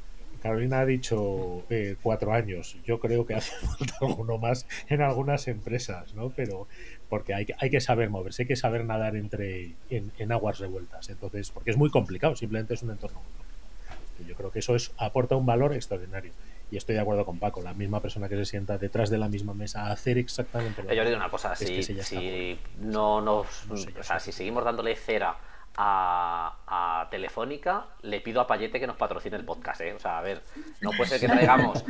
[0.45, 2.77] Carolina ha dicho eh, cuatro años.
[2.85, 6.29] Yo creo que hace falta alguno más en algunas empresas, ¿no?
[6.37, 6.69] Pero
[7.09, 11.09] porque hay que, hay que saber moverse, hay que saber nadar entre en, aguas revueltas.
[11.09, 14.29] Entonces, porque es muy complicado, simplemente es un entorno muy complicado.
[14.29, 16.33] Yo creo que eso es, aporta un valor extraordinario.
[16.71, 19.29] Y estoy de acuerdo con Paco, la misma persona que se sienta detrás de la
[19.29, 20.95] misma mesa a hacer exactamente lo mismo.
[20.97, 25.37] Yo digo una cosa, si, si no nos, o sea, si seguimos dándole cera
[25.77, 29.93] a, Telefónica, le pido a Payete que nos patrocine el podcast, ¿eh?
[29.93, 30.43] O sea, a ver,
[30.81, 31.85] no puede ser que traigamos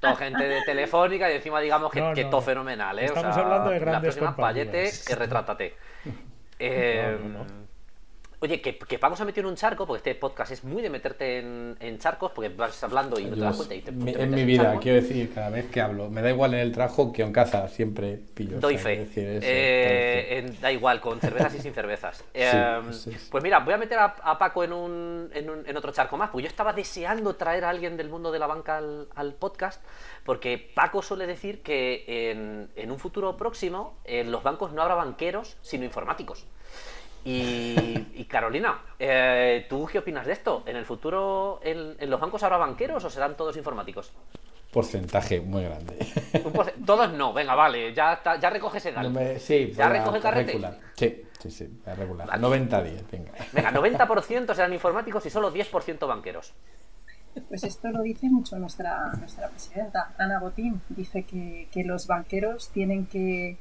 [0.00, 3.06] toda gente de Telefónica y encima digamos que, todo fenomenal, ¿eh?
[3.06, 5.76] Estamos hablando de grandes la próxima Payete, que retrátate.
[6.60, 7.18] Eh,
[8.44, 10.82] Oye, que, que Paco se ha metido en un charco, porque este podcast es muy
[10.82, 13.74] de meterte en, charcos, porque vas hablando y no te das cuenta.
[13.74, 16.60] Y te, en mi vida, quiero decir, cada vez que hablo, me da igual en
[16.60, 18.60] el trabajo que en casa, siempre pillo.
[18.60, 19.08] Doy fe.
[19.16, 22.22] Eh, da igual, con cervezas y sin cervezas.
[22.36, 22.80] Eh,
[23.30, 26.48] pues mira, voy a meter a, Paco en, un, en, otro charco más, porque yo
[26.48, 29.82] estaba deseando traer a alguien del mundo de la banca al, podcast,
[30.24, 34.96] porque Paco suele decir que en, en un futuro próximo en los bancos no habrá
[34.96, 36.46] banqueros, sino informáticos.
[37.24, 40.62] Y, Carolina, eh, ¿tú qué opinas de esto?
[40.66, 44.12] ¿En el futuro en, los bancos habrá banqueros o serán todos informáticos?
[44.72, 45.96] Porcentaje muy grande.
[46.86, 49.10] todos no, venga, vale, ya, ya recoge ese dato.
[49.38, 50.52] sí, ya recoge el carrete.
[50.52, 50.78] Regular.
[50.94, 52.28] Sí, sí, sí, regular.
[52.28, 53.32] 90-10, venga.
[53.52, 56.52] Venga, 90% serán informáticos y solo 10% banqueros.
[57.48, 60.80] Pues esto lo dice mucho nuestra, nuestra presidenta, Ana Botín.
[60.88, 63.58] Dice que, que los banqueros tienen que,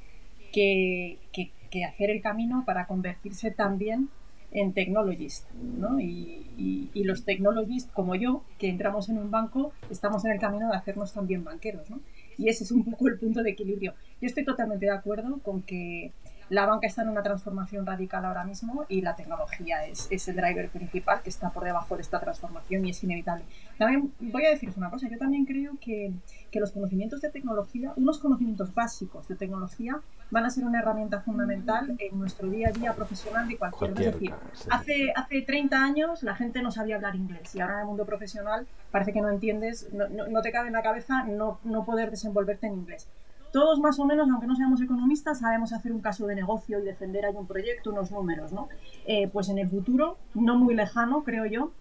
[0.51, 4.09] que, que que hacer el camino para convertirse también
[4.51, 5.99] en technologist, ¿no?
[5.99, 10.69] Y, y, los technologists como yo, que entramos en un banco, estamos en el camino
[10.69, 11.99] de hacernos también banqueros, ¿no?
[12.37, 13.95] Y ese es un poco el punto de equilibrio.
[14.21, 16.11] Yo estoy totalmente de acuerdo con que
[16.49, 20.35] la banca está en una transformación radical ahora mismo y la tecnología es, es, el
[20.35, 23.45] driver principal que está por debajo de esta transformación y es inevitable.
[23.79, 26.13] También voy a deciros una cosa, yo también creo que,
[26.51, 29.99] que los conocimientos de tecnología, unos conocimientos básicos de tecnología,
[30.33, 34.13] van a ser una herramienta fundamental en nuestro día a día profesional de cualquier, cualquier
[34.13, 34.33] decir,
[34.71, 38.03] hace, hace 30 años la gente no sabía hablar inglés y ahora en el mundo
[38.03, 41.85] profesional parece que no entiendes, no, no, no te cabe en la cabeza no, no
[41.85, 43.07] poder desenvolverte en inglés
[43.51, 46.81] todos más o menos, aunque no seamos economistas, sabemos hacer un caso de negocio y
[46.81, 48.67] defender ahí un proyecto, unos números, ¿no?
[49.05, 51.71] Eh, pues en el futuro, no muy lejano, creo yo,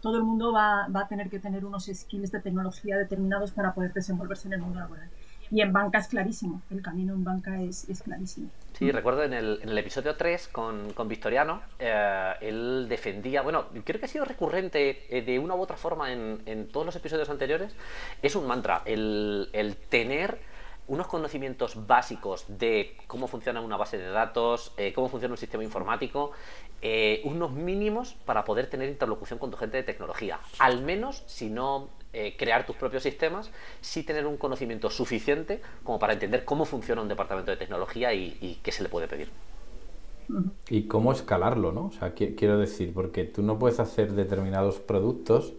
[0.00, 3.72] todo el mundo va, va, a tener que tener unos skills de tecnología determinados para
[3.72, 5.08] poder desenvolverse en el mundo laboral.
[5.50, 8.50] Y en banca es clarísimo, el camino en banca es, es clarísimo.
[8.72, 13.66] Sí, recuerdo en el, en el episodio 3 con, con Victoriano, eh, él defendía, bueno,
[13.84, 16.96] creo que ha sido recurrente eh, de una u otra forma en, en, todos los
[16.96, 17.74] episodios anteriores,
[18.22, 20.38] es un mantra, el, el tener
[20.88, 25.64] unos conocimientos básicos de cómo funciona una base de datos, eh, cómo funciona un sistema
[25.64, 26.32] informático,
[26.80, 30.38] eh, unos mínimos para poder tener interlocución con tu gente de tecnología.
[30.58, 33.50] Al menos, si no eh, crear tus propios sistemas,
[33.80, 38.36] sí tener un conocimiento suficiente como para entender cómo funciona un departamento de tecnología y,
[38.40, 39.28] y qué se le puede pedir.
[40.68, 41.86] Y cómo escalarlo, ¿no?
[41.86, 45.52] O sea, quiero decir, porque tú no puedes hacer determinados productos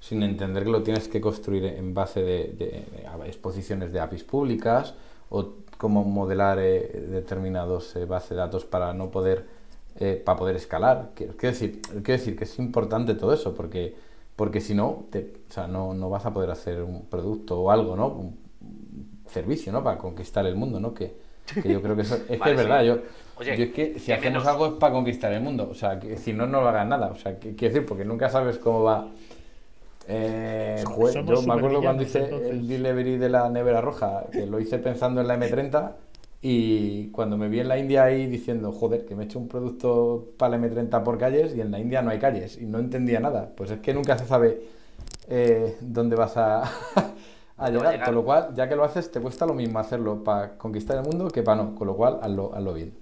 [0.00, 2.84] sin entender que lo tienes que construir en base de,
[3.26, 4.94] exposiciones de APIs públicas
[5.30, 9.46] o cómo modelar eh, determinados eh, bases de datos para no poder
[10.00, 11.10] eh, para poder escalar.
[11.14, 13.94] Quiero, decir, quiero decir que es importante todo eso porque
[14.36, 17.70] porque si no, te, o sea, no, no vas a poder hacer un producto o
[17.70, 18.08] algo, ¿no?
[18.08, 18.38] Un
[19.26, 19.82] servicio, ¿no?
[19.82, 20.94] Para conquistar el mundo, ¿no?
[20.94, 21.16] Que,
[21.64, 22.82] yo creo que eso es que es verdad.
[22.82, 22.98] Yo,
[23.40, 25.68] yo es que si hacemos algo es para conquistar el mundo.
[25.70, 27.08] O sea, que si no, no lo hagan nada.
[27.08, 29.08] O sea, quiero decir, porque nunca sabes cómo va
[30.08, 30.82] eh,
[31.24, 35.20] yo me acuerdo cuando hice el delivery de la nevera roja, que lo hice pensando
[35.20, 35.92] en la M30
[36.44, 39.46] y cuando me vi en la India ahí diciendo, joder, que me he hecho un
[39.46, 42.80] producto para la M30 por calles y en la India no hay calles y no
[42.80, 43.52] entendía nada.
[43.56, 44.60] Pues es que nunca se sabe
[45.28, 46.64] eh, dónde vas a,
[47.56, 48.04] a llegar.
[48.04, 51.04] Con lo cual, ya que lo haces, te cuesta lo mismo hacerlo para conquistar el
[51.04, 51.76] mundo que para no.
[51.76, 53.01] Con lo cual, hazlo, hazlo bien.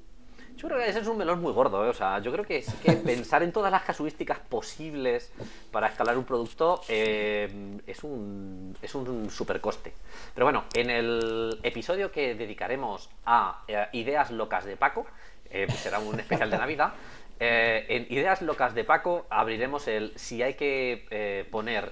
[0.60, 1.88] Yo creo que ese es un melón muy gordo, ¿eh?
[1.88, 5.32] o sea, yo creo que sí que pensar en todas las casuísticas posibles
[5.70, 9.94] para escalar un producto eh, es un, es un supercoste.
[10.34, 15.06] Pero bueno, en el episodio que dedicaremos a eh, ideas locas de Paco,
[15.78, 16.92] será un especial de Navidad,
[17.40, 21.90] en Ideas Locas de Paco abriremos el si hay que poner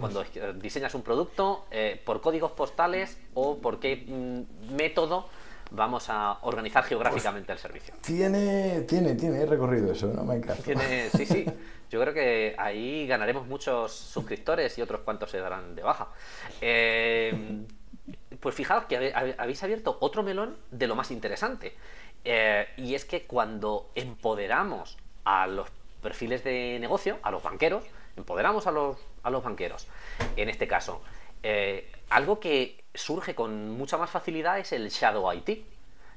[0.00, 1.66] cuando diseñas un producto
[2.06, 5.28] por códigos postales o por qué mm, método
[5.70, 7.94] vamos a organizar geográficamente el servicio.
[8.00, 10.24] Tiene, tiene, tiene recorrido eso, ¿no?
[10.24, 10.62] Me encanta.
[10.62, 11.44] Tiene, sí, sí.
[11.90, 16.08] Yo creo que ahí ganaremos muchos suscriptores y otros cuantos se darán de baja.
[16.60, 17.64] Eh,
[18.40, 21.76] pues fijaos que habéis abierto otro melón de lo más interesante.
[22.24, 25.68] Eh, y es que cuando empoderamos a los
[26.02, 27.84] perfiles de negocio, a los banqueros,
[28.16, 29.86] empoderamos a los, a los banqueros,
[30.36, 31.02] en este caso,
[31.42, 35.66] eh, algo que surge con mucha más facilidad es el Shadow IT.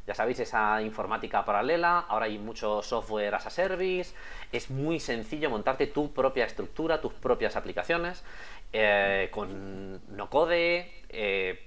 [0.06, 4.16] Ya sabéis, esa informática paralela, ahora hay mucho software as a service,
[4.54, 8.24] es muy sencillo montarte tu propia estructura, tus propias aplicaciones,
[8.72, 11.60] eh, con no code, eh,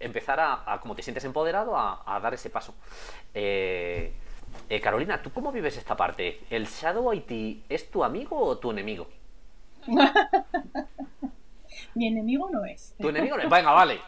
[0.00, 2.74] empezar a, como te sientes empoderado, a, dar ese paso.
[3.32, 4.12] Eh,
[4.82, 6.40] Carolina, ¿tú cómo vives esta parte?
[6.50, 9.06] ¿El Shadow IT es tu amigo o tu enemigo?
[11.94, 12.94] Mi enemigo no es.
[12.98, 13.50] Tu enemigo no es.
[13.50, 14.00] Venga, vale.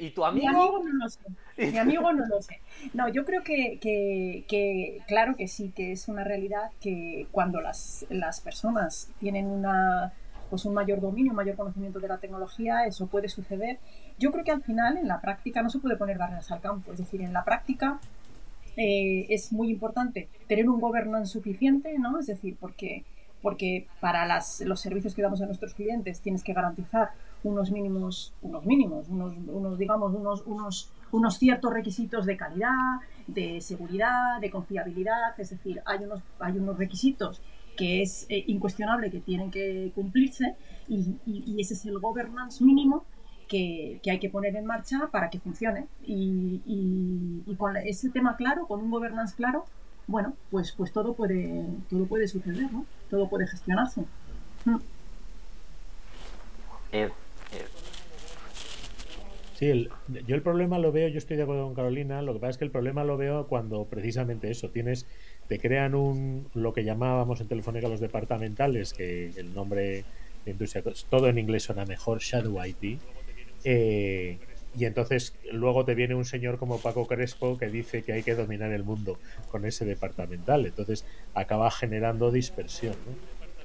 [0.00, 0.48] ¿Y tu amigo?
[0.48, 1.20] Mi amigo no lo sé.
[1.70, 2.60] Mi amigo no lo sé.
[2.94, 8.06] No, yo creo que, que, claro que sí, que es una realidad que cuando las,
[8.08, 10.12] las personas tienen una
[10.50, 13.78] pues un mayor dominio, un mayor conocimiento de la tecnología, eso puede suceder.
[14.18, 16.92] Yo creo que al final, en la práctica, no se puede poner barreras al campo.
[16.92, 18.00] Es decir, en la práctica
[18.76, 22.18] eh, es muy importante tener un governance suficiente, ¿no?
[22.18, 23.04] Es decir, porque,
[23.40, 27.10] porque para las, los servicios que damos a nuestros clientes tienes que garantizar
[27.42, 33.60] unos mínimos, unos mínimos, unos, unos digamos, unos, unos unos ciertos requisitos de calidad, de
[33.60, 37.40] seguridad, de confiabilidad, es decir, hay unos, hay unos requisitos
[37.76, 40.54] que es eh, incuestionable que tienen que cumplirse
[40.88, 43.04] y, ese es el governance mínimo
[43.48, 45.86] que, hay que poner en marcha para que funcione.
[46.04, 49.64] Y, con ese tema claro, con un governance claro,
[50.06, 52.86] bueno, pues, pues todo, puede, todo puede suceder, ¿no?
[53.08, 54.04] Todo puede gestionarse.
[54.64, 54.76] Mm.
[56.92, 57.10] Eh,
[59.60, 59.88] Sí,
[60.26, 62.56] yo el problema lo veo, yo estoy de acuerdo con Carolina, lo que pasa es
[62.56, 65.06] que el problema lo veo cuando precisamente eso, tienes,
[65.48, 70.04] te crean un, lo que llamábamos en Telefónica los departamentales, que el nombre
[70.46, 73.00] de industria, todo en inglés suena mejor, Shadow IT,
[73.64, 74.38] eh,
[74.78, 78.34] y entonces luego te viene un señor como Paco Crespo que dice que hay que
[78.34, 79.18] dominar el mundo
[79.50, 82.94] con ese departamental, entonces acaba generando dispersión.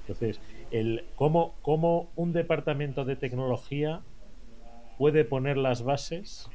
[0.01, 0.41] Entonces,
[0.71, 4.01] el, ¿cómo, ¿cómo un departamento de tecnología
[4.97, 6.49] puede poner las bases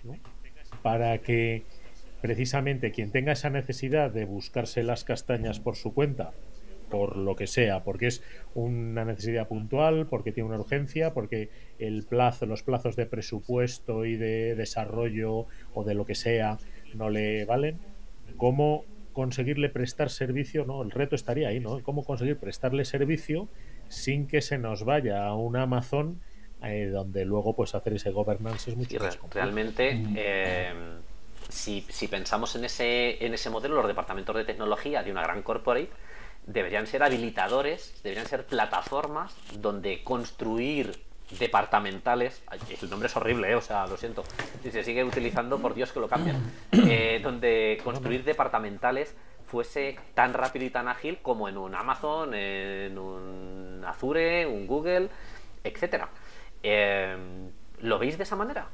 [0.82, 1.64] para que
[2.20, 6.32] precisamente quien tenga esa necesidad de buscarse las castañas por su cuenta,
[6.90, 8.22] por lo que sea, porque es
[8.54, 14.16] una necesidad puntual, porque tiene una urgencia, porque el plazo, los plazos de presupuesto y
[14.16, 16.58] de desarrollo o de lo que sea
[16.94, 17.78] no le valen,
[18.36, 21.82] cómo conseguirle prestar servicio, no, el reto estaría ahí, ¿no?
[21.82, 23.48] Cómo conseguir prestarle servicio
[23.90, 26.20] sin que se nos vaya a un Amazon
[26.62, 29.44] eh, donde luego pues hacer ese governance es mucho más complejo.
[29.44, 30.72] Realmente, eh,
[31.48, 35.90] si, pensamos en ese, en ese modelo, los departamentos de tecnología de una gran corporate
[36.46, 41.00] deberían ser habilitadores, deberían ser plataformas donde construir
[41.38, 42.42] departamentales,
[42.82, 44.22] el nombre es horrible, eh, o sea, lo siento,
[44.62, 46.36] si se sigue utilizando, por Dios que lo cambien,
[47.22, 49.14] donde construir departamentales
[49.50, 55.10] fuese tan rápido y tan ágil como en un Amazon, en un Azure, un Google,
[55.64, 56.08] etcétera.
[56.62, 58.68] Em, ¿Lo veis de esa manera?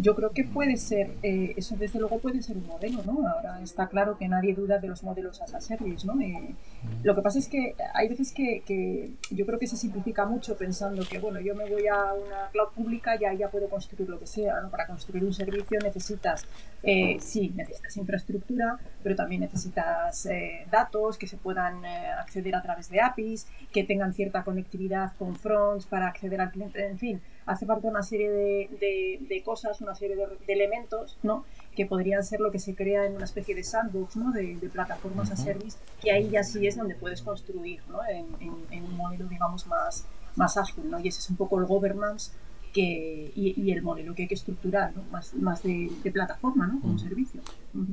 [0.00, 3.28] Yo creo que puede ser, eh, eso desde luego puede ser un modelo, ¿no?
[3.28, 6.18] Ahora está claro que nadie duda de los modelos as a service, ¿no?
[6.22, 6.54] Eh,
[7.02, 11.02] lo que pasa es que hay veces que, yo creo que se simplifica mucho pensando
[11.06, 14.18] que, bueno, yo me voy a una cloud pública y ahí ya puedo construir lo
[14.18, 14.70] que sea, ¿no?
[14.70, 16.46] Para construir un servicio necesitas,
[16.82, 20.26] eh, sí, necesitas infraestructura, pero también necesitas
[20.70, 25.84] datos que se puedan acceder a través de APIs, que tengan cierta conectividad con fronts
[25.84, 30.26] para acceder al cliente, en fin hace falta una serie de, cosas, una serie de,
[30.46, 31.44] elementos, ¿no?
[31.74, 34.30] Que podrían ser lo que se crea en una especie de sandbox, ¿no?
[34.32, 37.98] De, plataformas a service, que ahí ya sí es donde puedes construir, ¿no?
[38.08, 41.00] En, un modelo, digamos, más, más ágil, ¿no?
[41.00, 42.32] Y ese es un poco el governance
[42.72, 45.02] que, y, el modelo que hay que estructurar, ¿no?
[45.10, 46.80] Más, más de, plataforma, ¿no?
[46.80, 47.40] Como servicio.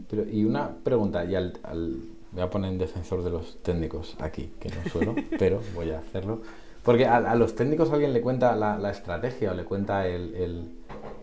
[0.10, 1.98] Pero, y una pregunta, y al, al,
[2.32, 6.00] voy a poner en defensor de los técnicos aquí, que no suelo, pero voy a
[6.00, 6.42] hacerlo.
[6.88, 10.72] Porque a, los técnicos alguien le cuenta la, estrategia o le cuenta el,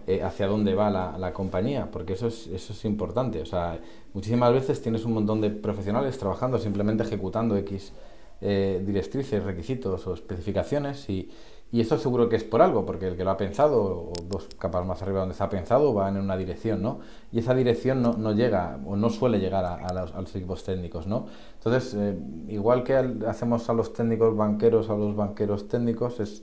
[0.06, 3.40] eh, hacia dónde va la, compañía, porque eso es, eso es importante.
[3.40, 3.80] O sea,
[4.12, 7.94] muchísimas veces tienes un montón de profesionales trabajando simplemente ejecutando X
[8.42, 11.30] eh, directrices, requisitos o especificaciones y,
[11.74, 14.46] y eso seguro que es por algo, porque el que lo ha pensado, o dos
[14.60, 17.00] capas más arriba donde se ha pensado, va en una dirección, ¿no?
[17.32, 21.26] Y esa dirección no, no llega, o no suele llegar a, los, equipos técnicos, ¿no?
[21.54, 22.94] Entonces, eh, igual que
[23.26, 26.42] hacemos a los técnicos banqueros, a los banqueros técnicos, es,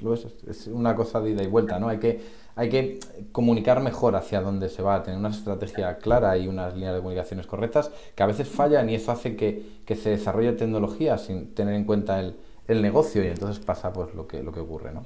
[0.49, 1.87] es, una cosa de ida y vuelta, ¿no?
[1.87, 2.19] Hay que,
[2.57, 2.99] hay que
[3.31, 7.47] comunicar mejor hacia dónde se va, tener una estrategia clara y unas líneas de comunicaciones
[7.47, 11.75] correctas, que a veces fallan y eso hace que, que se desarrolle tecnología sin tener
[11.75, 12.35] en cuenta el,
[12.67, 15.05] el negocio y entonces pasa pues lo que, lo que ocurre, ¿no?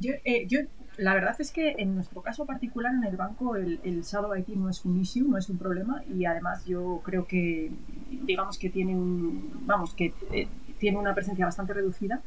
[0.00, 0.60] Yo, eh, yo
[0.96, 4.48] la verdad es que en nuestro caso particular en el banco el, el Shadow IT
[4.48, 7.70] no es un issue, no es un problema y además yo creo que
[8.10, 12.20] digamos que tiene un vamos que eh, tiene una presencia bastante reducida.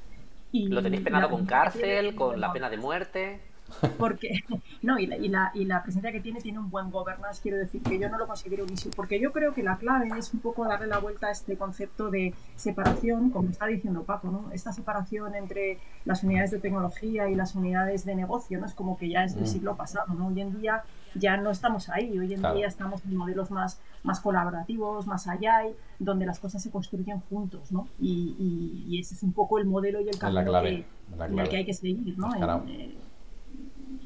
[0.54, 3.40] Y ¿Lo tenéis penado con cárcel, con la pena de muerte?
[3.98, 4.44] Porque,
[4.82, 7.58] no, y la, y, la, y la presencia que tiene tiene un buen governance, quiero
[7.58, 10.34] decir que yo no lo considero un issue, porque yo creo que la clave es
[10.34, 14.52] un poco darle la vuelta a este concepto de separación, como está diciendo Paco, ¿no?
[14.52, 18.66] Esta separación entre las unidades de tecnología y las unidades de negocio, ¿no?
[18.66, 19.48] Es como que ya es del mm.
[19.48, 20.28] siglo pasado, ¿no?
[20.28, 20.84] Hoy en día
[21.16, 25.62] ya no estamos ahí, hoy en día estamos en modelos más, más colaborativos, más allá,
[26.00, 27.88] donde las cosas se construyen juntos, ¿no?
[28.00, 28.36] Y,
[28.88, 30.86] y, ese es un poco el modelo y el camino que,
[31.20, 32.30] en el que hay que seguir, ¿no?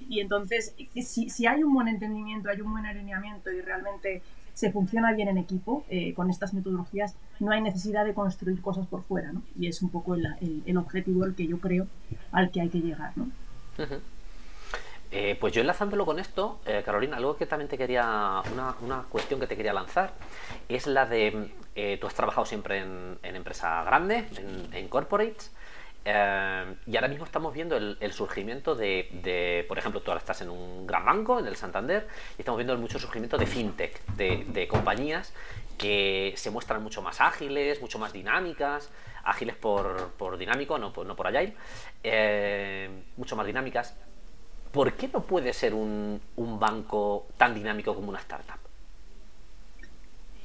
[0.07, 4.21] Y entonces, si, si, hay un buen entendimiento, hay un buen alineamiento y realmente
[4.55, 8.87] se funciona bien en equipo eh, con estas metodologías, no hay necesidad de construir cosas
[8.87, 9.43] por fuera, ¿no?
[9.59, 11.87] Y es un poco el, el, objetivo al que yo creo
[12.31, 13.29] al que hay que llegar, ¿no?
[15.11, 19.03] Eh, pues yo enlazándolo con esto, eh, Carolina, algo que también te quería, una, una,
[19.03, 20.13] cuestión que te quería lanzar,
[20.67, 21.51] es la de,
[22.01, 25.51] tú has trabajado siempre en, en empresa grande, en, en corporates,
[26.07, 30.49] eh, y ahora mismo estamos viendo el, surgimiento de, por ejemplo, tú ahora estás en
[30.51, 35.33] un gran banco, en el Santander, y estamos viendo mucho surgimiento de fintech, de, compañías
[35.79, 38.91] que se muestran mucho más ágiles, mucho más dinámicas,
[39.23, 41.55] ágiles por, dinámico, no, no por agile,
[42.03, 43.95] eh, mucho más dinámicas.
[44.71, 48.59] ¿Por qué no puede ser un banco tan dinámico como una startup?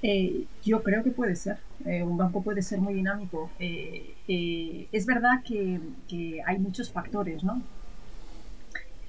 [0.03, 1.59] Eh, yo creo que puede ser.
[1.85, 3.51] Eh, un banco puede ser muy dinámico.
[3.59, 4.15] Eh,
[4.93, 5.81] es verdad que,
[6.47, 7.63] hay muchos factores, ¿no?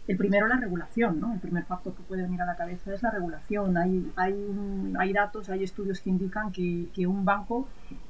[0.07, 1.33] El primero, la regulación, ¿no?
[1.33, 3.77] El primer factor que puede venir a la cabeza es la regulación.
[3.77, 4.35] Hay, hay,
[4.99, 7.67] hay datos, hay estudios que indican que, que, un banco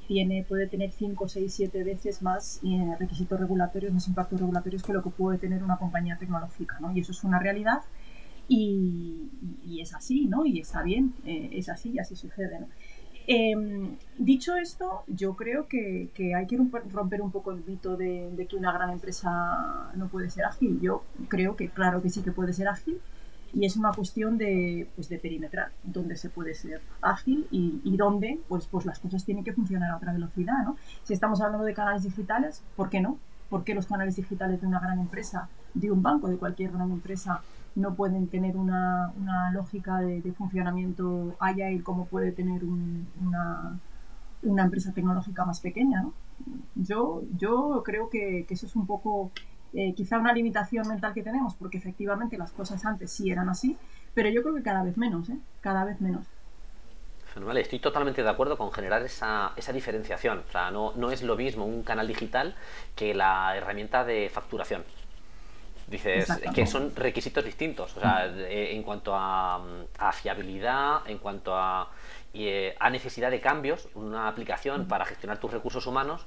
[0.08, 2.60] tiene, puede tener 5, 6, 7 veces más
[2.98, 6.90] requisitos regulatorios, más impactos regulatorios que lo que puede tener una compañía tecnológica, ¿no?
[6.92, 7.82] Y eso es una realidad
[8.48, 9.28] y,
[9.80, 10.44] es así, ¿no?
[10.46, 12.60] Y está bien, eh, es así y así sucede.
[13.26, 16.58] Em, dicho esto, yo creo que, hay que
[16.90, 20.80] romper un poco el mito de, que una gran empresa no puede ser ágil.
[20.80, 23.00] Yo creo que claro que sí que puede ser ágil
[23.54, 27.96] y es una cuestión de, pues, de perimetrar dónde se puede ser ágil y, y
[27.96, 30.64] dónde pues, pues las cosas tienen que funcionar a otra velocidad.
[30.64, 30.76] ¿no?
[31.04, 33.18] Si estamos hablando de canales digitales, ¿por qué no?
[33.50, 36.90] ¿Por qué los canales digitales de una gran empresa, de un banco, de cualquier gran
[36.90, 37.42] empresa,
[37.74, 43.78] no pueden tener una, una lógica de, funcionamiento agile como puede tener una,
[44.42, 46.02] una, empresa tecnológica más pequeña.
[46.02, 46.14] ¿no?
[46.74, 49.30] Yo, yo creo que, que eso es un poco
[49.74, 53.78] eh, quizá una limitación mental que tenemos, porque efectivamente las cosas antes sí eran así,
[54.12, 55.38] pero yo creo que cada vez menos, ¿eh?
[55.60, 56.26] cada vez menos.
[57.32, 60.42] Fenomenal, estoy totalmente de acuerdo con generar esa, esa diferenciación.
[60.46, 62.54] O sea, no, no es lo mismo un canal digital
[62.94, 64.84] que la herramienta de facturación.
[65.92, 69.62] Dices que son requisitos distintos, o sea, en cuanto a,
[70.14, 71.90] fiabilidad, en cuanto a,
[72.32, 76.24] eh, a, necesidad de cambios, una aplicación para gestionar tus recursos humanos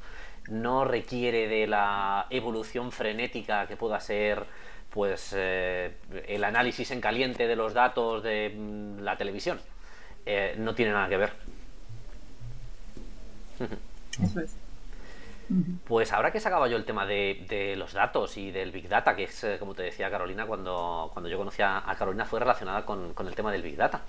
[0.49, 4.45] no requiere de la evolución frenética que pueda ser
[4.91, 5.95] pues eh,
[6.27, 9.59] el análisis en caliente de los datos de mm, la televisión.
[10.27, 11.33] Eh, no tiene nada que ver.
[14.21, 14.64] Eso es.
[15.85, 19.23] Pues ahora que sacaba yo el tema de, los datos y del Big Data, que
[19.23, 23.13] es, eh, como te decía Carolina, cuando, cuando yo conocí a, Carolina fue relacionada con,
[23.17, 24.01] el tema del Big Data.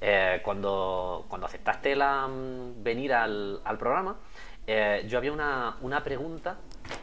[0.00, 4.16] Eh, cuando, cuando aceptaste la, mm, venir al, programa,
[4.66, 6.56] eh, yo había una, pregunta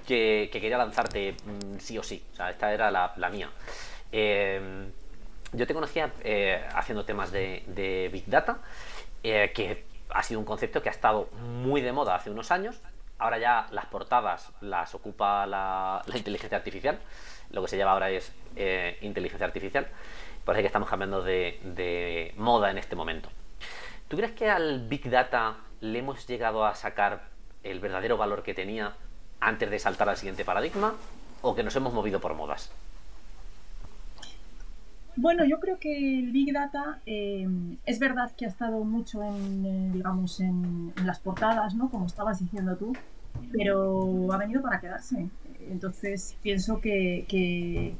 [0.08, 2.24] que, quería lanzarte mm, sí o sí.
[2.34, 3.50] O sea, esta era la, mía.
[5.54, 6.12] yo te conocía
[6.76, 8.60] haciendo temas de Big Data,
[9.24, 11.30] que ha sido un concepto que ha estado
[11.64, 12.82] muy de moda hace unos años,
[13.22, 16.98] Ahora ya las portadas las ocupa la, inteligencia artificial.
[17.52, 19.88] Lo que se llama ahora es eh, inteligencia artificial.
[20.44, 23.30] Parece que estamos cambiando de, moda en este momento.
[24.08, 27.26] ¿Tú crees que al Big Data le hemos llegado a sacar
[27.62, 28.96] el verdadero valor que tenía
[29.40, 30.96] antes de saltar al siguiente paradigma?
[31.44, 32.72] ¿O que nos hemos movido por modas?
[35.16, 37.48] Bueno, yo creo que el Big Data eh,
[37.86, 41.90] es verdad que ha estado mucho en, eh, digamos, en, las portadas, ¿no?
[41.90, 42.94] Como estabas diciendo tú,
[43.52, 45.28] pero ha venido para quedarse.
[45.70, 47.96] Entonces pienso que, que,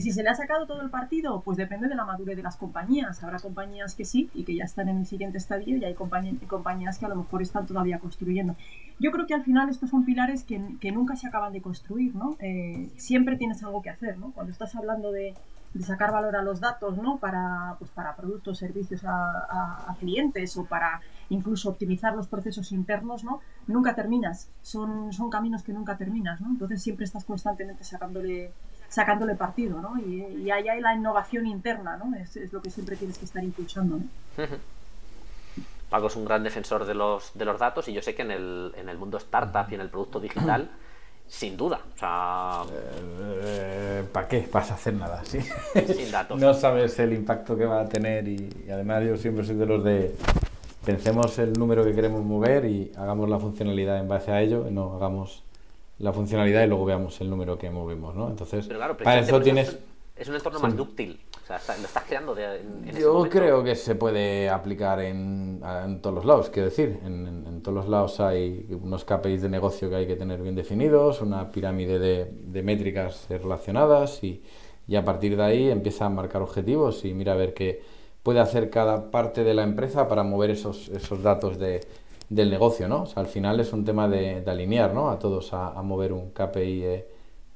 [0.00, 2.56] si se le ha sacado todo el partido, pues depende de la madurez de las
[2.56, 3.22] compañías.
[3.22, 6.98] Habrá compañías que sí y que ya están en el siguiente estadio y hay compañías
[6.98, 8.56] que a lo mejor están todavía construyendo.
[8.98, 12.14] Yo creo que al final estos son pilares que, que nunca se acaban de construir,
[12.14, 12.36] ¿no?
[12.40, 14.32] Eh, siempre tienes algo que hacer, ¿no?
[14.32, 15.34] Cuando estás hablando de
[15.74, 17.16] de sacar valor a los datos, ¿no?
[17.18, 21.00] Para, pues para productos, servicios a, clientes o para
[21.32, 23.40] incluso optimizar los procesos internos, ¿no?
[23.66, 26.48] Nunca terminas, son, son caminos que nunca terminas, ¿no?
[26.48, 28.52] Entonces siempre estás constantemente sacándole,
[28.88, 29.98] sacándole partido, ¿no?
[29.98, 32.14] Y, ahí hay la innovación interna, ¿no?
[32.16, 34.04] Es, es, lo que siempre tienes que estar impulsando, ¿no?
[35.88, 38.30] Paco es un gran defensor de los, de los datos y yo sé que en
[38.30, 40.70] el, en el mundo startup y en el producto digital,
[41.26, 41.80] sin duda.
[41.94, 42.62] O sea...
[43.44, 45.22] Eh, ¿Para qué vas a hacer nada?
[45.24, 45.40] ¿sí?
[45.94, 46.40] Sin datos.
[46.40, 49.84] no sabes el impacto que va a tener y, además yo siempre soy de los
[49.84, 50.14] de
[50.84, 54.94] pensemos el número que queremos mover y hagamos la funcionalidad en base a ello, no
[54.94, 55.44] hagamos
[55.98, 58.28] la funcionalidad y luego veamos el número que movemos, ¿no?
[58.28, 58.68] Entonces,
[59.02, 59.78] para eso tienes...
[60.16, 61.18] Es un entorno más dúctil.
[61.42, 65.60] O sea, lo estás creando de, en, Yo creo que se puede aplicar en,
[66.00, 66.50] todos los lados.
[66.50, 70.40] Quiero decir, en, todos los lados hay unos KPIs de negocio que hay que tener
[70.42, 74.42] bien definidos, una pirámide de, métricas relacionadas y,
[74.86, 77.82] y, a partir de ahí empieza a marcar objetivos y mira a ver qué
[78.22, 81.80] puede hacer cada parte de la empresa para mover esos, esos datos de,
[82.28, 83.02] del negocio, ¿no?
[83.02, 85.10] O sea, al final es un tema de, alinear, ¿no?
[85.10, 87.08] A todos a, mover un KPI eh,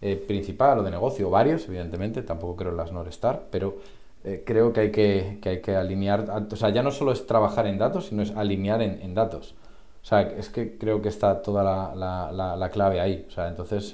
[0.02, 3.76] eh, principal o de negocio, varios, evidentemente, tampoco creo las Star, pero
[4.24, 7.26] eh, creo que hay que, que, hay que alinear, o sea, ya no solo es
[7.26, 9.54] trabajar en datos, sino es alinear en, datos.
[10.02, 13.26] O sea, es que creo que está toda la, la, la, clave ahí.
[13.28, 13.92] O sea, entonces,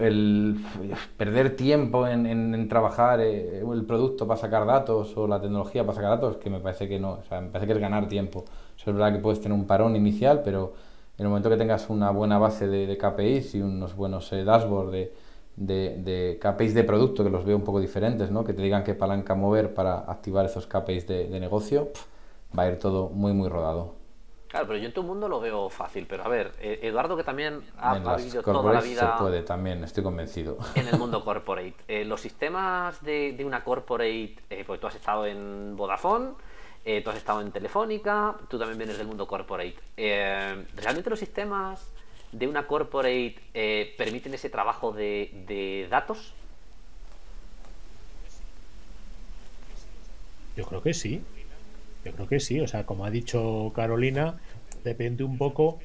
[0.00, 0.56] el
[1.16, 6.36] perder tiempo en, trabajar el producto para sacar datos o la tecnología para sacar datos,
[6.36, 8.44] que me parece que no, o sea, me parece que es ganar tiempo
[8.90, 10.74] es verdad que puedes tener un parón inicial, pero
[11.18, 14.92] en el momento que tengas una buena base de, KPIs y unos buenos eh, dashboards
[14.92, 15.12] de,
[15.56, 18.44] de, KPIs de producto, que los veo un poco diferentes, ¿no?
[18.44, 21.90] que te digan qué palanca mover para activar esos KPIs de, negocio,
[22.56, 24.01] va a ir todo muy, muy rodado.
[24.52, 27.24] Claro, pero yo en tu mundo lo veo fácil, pero a ver, eh, Eduardo que
[27.24, 29.16] también ha, vivido toda la vida...
[29.16, 30.58] Se puede también, estoy convencido.
[30.74, 31.74] En el mundo corporate.
[31.88, 36.34] Eh, los sistemas de, una corporate, pues tú has estado en Vodafone,
[36.84, 39.76] eh, tú has estado en Telefónica, tú también vienes del mundo corporate.
[39.96, 41.88] Eh, ¿Realmente los sistemas
[42.32, 46.34] de una corporate eh, permiten ese trabajo de, datos?
[50.56, 51.22] Yo creo que sí.
[52.04, 52.60] Yo creo que sí.
[52.60, 54.38] O sea, como ha dicho Carolina,
[54.84, 55.78] depende un poco.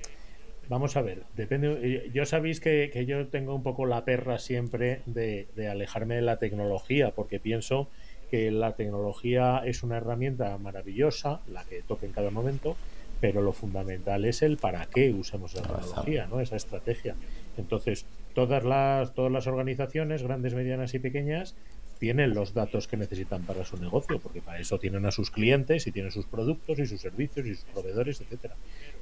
[0.70, 2.10] Vamos a ver, depende.
[2.14, 6.38] Yo sabéis que, yo tengo un poco la perra siempre de, de alejarme de la
[6.38, 7.88] tecnología, porque pienso
[8.30, 12.76] que la tecnología es una herramienta maravillosa, la que toque en cada momento,
[13.22, 16.40] pero lo fundamental es el para qué usamos la tecnología, ¿no?
[16.40, 17.16] Esa estrategia.
[17.58, 21.56] Entonces, todas las, todas las organizaciones, grandes, medianas y pequeñas,
[21.98, 25.88] tienen los datos que necesitan para su negocio, porque para eso tienen a sus clientes
[25.88, 28.56] y tienen sus productos y sus servicios y sus proveedores, etcétera.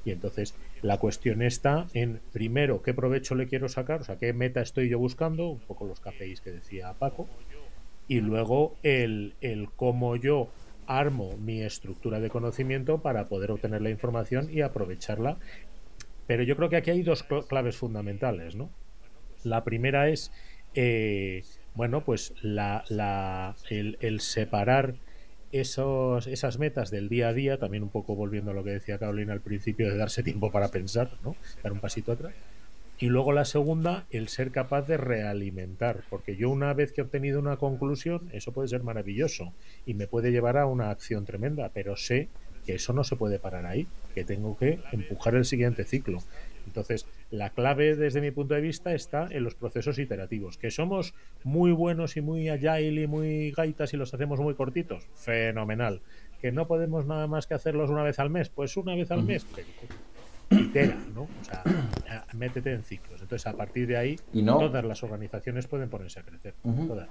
[0.04, 4.34] Y entonces la cuestión está en primero qué provecho le quiero sacar, o sea, qué
[4.34, 7.28] meta estoy yo buscando, un poco los KPIs que decía Paco,
[8.08, 10.50] y luego el, el cómo yo
[10.88, 15.38] armo mi estructura de conocimiento para poder obtener la información y aprovecharla.
[16.28, 18.70] Pero yo creo que aquí hay dos claves fundamentales, ¿no?
[19.44, 20.32] La primera es,
[20.74, 21.44] eh,
[21.76, 24.96] bueno, pues la, la, el, el, separar
[25.52, 28.98] esos, esas metas del día a día, también un poco volviendo a lo que decía
[28.98, 31.36] Carolina al principio, de darse tiempo para pensar, ¿no?
[31.64, 32.34] Dar un pasito atrás
[32.98, 37.04] y luego la segunda, el ser capaz de realimentar, porque yo una vez que he
[37.04, 39.54] obtenido una conclusión, eso puede ser maravilloso
[39.86, 42.30] y me puede llevar a una acción tremenda, pero sé
[42.66, 46.20] que eso no se puede parar ahí, que tengo que empujar el siguiente ciclo.
[46.66, 51.14] Entonces, la clave desde mi punto de vista está en los procesos iterativos, que somos
[51.44, 56.02] muy buenos y muy agile y muy gaitas y los hacemos muy cortitos, fenomenal.
[56.42, 59.24] Que no podemos nada más que hacerlos una vez al mes, pues una vez al
[59.24, 59.46] mes
[60.50, 61.24] itera, ¿no?
[61.24, 61.64] O sea,
[62.34, 63.22] métete en ciclos.
[63.22, 66.54] Entonces, a partir de ahí, todas las organizaciones pueden ponerse a crecer.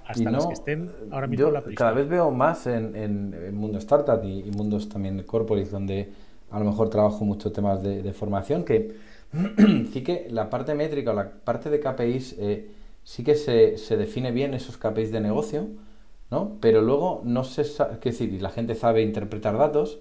[0.07, 4.23] hasta las que estén ahora mismo la Cada vez veo más en, en, mundo startup
[4.23, 6.09] y, mundos también corporate, donde
[6.51, 8.95] a lo mejor trabajo muchos temas de, formación, que
[9.93, 12.71] sí que la parte métrica la parte de KPIs eh,
[13.03, 15.67] sí que se, define bien esos KPIs de negocio,
[16.31, 16.57] ¿no?
[16.59, 19.99] Pero luego no se sabe, es decir, la gente sabe interpretar datos,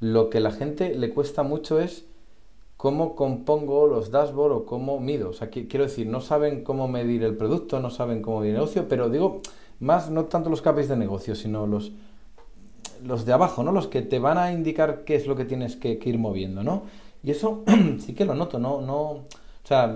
[0.00, 2.06] lo que la gente le cuesta mucho es
[2.76, 5.30] cómo compongo los dashboards o cómo mido.
[5.30, 8.60] O sea, quiero decir, no saben cómo medir el producto, no saben cómo medir el
[8.60, 9.42] negocio, pero digo,
[9.80, 11.92] más no tanto los KPIs de negocio, sino los,
[13.04, 13.72] los de abajo, ¿no?
[13.72, 16.84] Los que te van a indicar qué es lo que tienes que, ir moviendo, ¿no?
[17.22, 17.64] Y eso
[17.98, 18.80] sí que lo noto, ¿no?
[18.80, 19.24] no
[19.68, 19.94] o sea,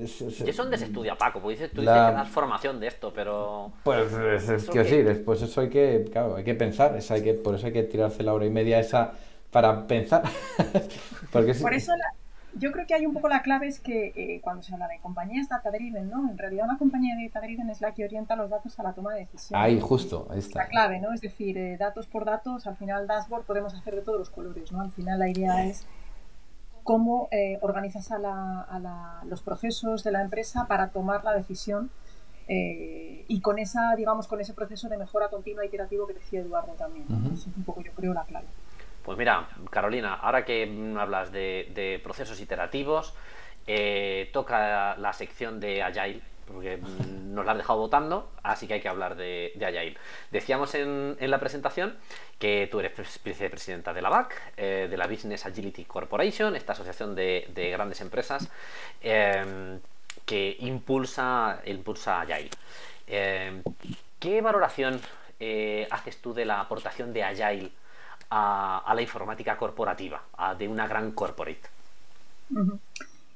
[0.00, 1.40] es, es, ¿Y eso dónde se estudia, Paco?
[1.40, 3.72] Porque dices, tú dices que das formación de esto, pero...
[3.82, 7.34] Pues es, quiero decir, pues eso hay que, claro, hay que pensar, es, hay que,
[7.34, 9.14] por eso hay que tirarse la hora y media esa
[9.50, 10.22] para pensar.
[11.32, 11.92] Porque Por eso
[12.54, 14.98] yo creo que hay un poco la clave es que eh, cuando se habla de
[15.00, 16.28] compañías data driven, ¿no?
[16.30, 19.14] En realidad una compañía data driven es la que orienta los datos a la toma
[19.14, 19.64] de decisiones.
[19.64, 20.60] Ahí, justo, ahí está.
[20.60, 21.12] La clave, ¿no?
[21.12, 24.70] Es decir, eh, datos por datos, al final dashboard podemos hacer de todos los colores,
[24.72, 24.80] ¿no?
[24.80, 25.86] Al final la idea es
[26.82, 31.34] cómo eh, organizas a, la, a la, los procesos de la empresa para tomar la
[31.34, 31.90] decisión
[32.48, 36.40] eh, y con esa, digamos, con ese proceso de mejora continua e iterativo que decía
[36.40, 37.04] Eduardo también.
[37.26, 38.46] Eso es un poco, yo creo, la clave.
[39.04, 43.14] Pues mira, Carolina, ahora que hablas de, procesos iterativos,
[43.66, 48.80] eh, toca la sección de Agile, porque nos la has dejado votando, así que hay
[48.80, 49.96] que hablar de, Agile.
[50.30, 51.96] Decíamos en, la presentación
[52.38, 52.92] que tú eres
[53.22, 58.48] vicepresidenta de la BAC, eh, de la Business Agility Corporation, esta asociación de, grandes empresas
[59.00, 62.50] que impulsa, impulsa Agile.
[63.06, 63.62] Eh,
[64.18, 65.00] ¿Qué valoración
[65.40, 67.70] eh, haces tú de la aportación de Agile
[68.30, 70.22] a, la informática corporativa,
[70.58, 71.68] de una gran corporate?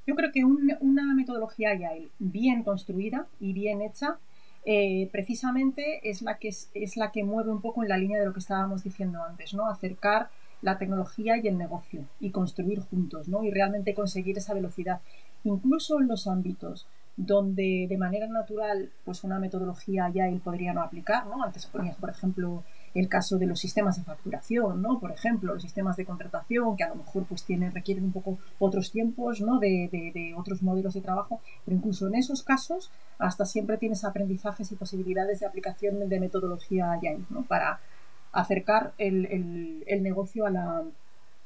[0.06, 4.18] Yo creo que una metodología Agile bien construida y bien hecha
[4.64, 8.26] eh, precisamente es la, que es, la que mueve un poco en la línea de
[8.26, 9.66] lo que estábamos diciendo antes, ¿no?
[9.66, 10.30] Acercar
[10.60, 13.42] la tecnología y el negocio y construir juntos, ¿no?
[13.42, 15.00] Y realmente conseguir esa velocidad
[15.42, 16.86] incluso en los ámbitos
[17.16, 21.42] donde de manera natural pues una metodología él podría no aplicar, ¿no?
[21.42, 22.62] Antes ponías, por ejemplo,
[22.94, 25.00] el caso de los sistemas de facturación, ¿no?
[25.00, 28.38] Por ejemplo, los sistemas de contratación que a lo mejor pues tienen, requieren un poco
[28.58, 29.58] otros tiempos, ¿no?
[29.58, 34.70] De, de, otros modelos de trabajo, pero incluso en esos casos hasta siempre tienes aprendizajes
[34.72, 37.42] y posibilidades de aplicación de metodología ya ¿no?
[37.42, 37.80] Para
[38.32, 40.82] acercar el, el, el negocio a la,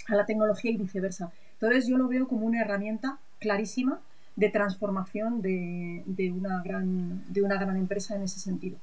[0.09, 1.33] a la tecnología y viceversa.
[1.55, 4.01] Entonces yo lo veo como una herramienta clarísima
[4.37, 8.79] de transformación de, una, gran, de una gran empresa en ese sentido.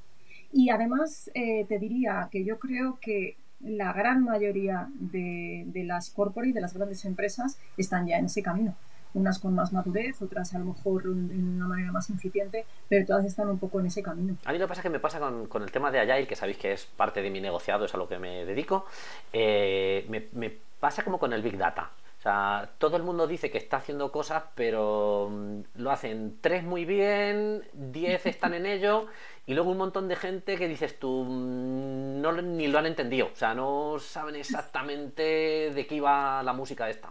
[0.54, 6.54] Y además eh, te diría que yo creo que la gran mayoría de, las corporate,
[6.54, 8.76] de las grandes empresas, están ya en ese camino.
[9.16, 13.26] Unas con más madurez, otras a lo mejor en una manera más incipiente, pero todas
[13.26, 14.38] están un poco en ese camino.
[14.46, 16.36] A mí lo que pasa es que me pasa con, el tema de Agile, que
[16.36, 18.86] sabéis que es parte de mi negociado, es a lo que me dedico,
[19.32, 21.92] eh, me, me pasa como con el Big Data.
[22.20, 26.64] O sea, todo el mundo dice que está haciendo cosas, pero mm, lo hacen tres
[26.64, 29.08] muy bien, diez están en ello,
[29.46, 33.30] y luego un montón de gente que dices tú, mm, no, ni lo han entendido.
[33.34, 37.10] O sea, no saben exactamente de qué iba la música esta.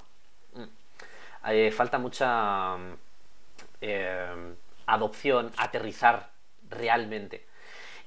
[0.54, 0.64] Mm.
[1.50, 2.76] Eh, falta mucha
[3.80, 4.54] eh,
[4.86, 6.30] adopción, aterrizar
[6.70, 7.46] realmente.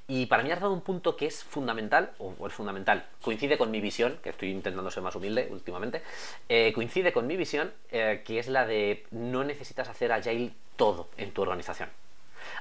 [0.07, 3.71] Y para mí has dado un punto que es fundamental, o es fundamental, coincide con
[3.71, 6.03] mi visión, que estoy intentando ser más humilde últimamente,
[6.47, 11.09] eh, coincide con mi visión, eh, que es la de no necesitas hacer agile todo
[11.17, 11.89] en tu organización.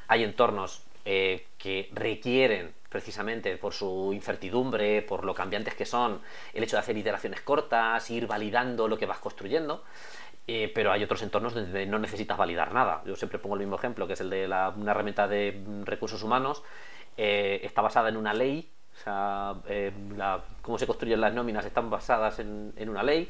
[0.08, 6.20] Hay entornos eh, que requieren precisamente por su incertidumbre, por lo cambiantes que son,
[6.52, 9.82] el hecho de hacer iteraciones cortas, ir validando lo que vas construyendo.
[10.46, 13.02] pero hay otros entornos donde no necesitas validar nada.
[13.06, 16.62] Yo siempre pongo el mismo ejemplo, que es el de una herramienta de recursos humanos
[17.16, 19.92] eh, está basada en una ley, o sea, eh,
[20.62, 23.28] cómo se construyen las nóminas están basadas en, una ley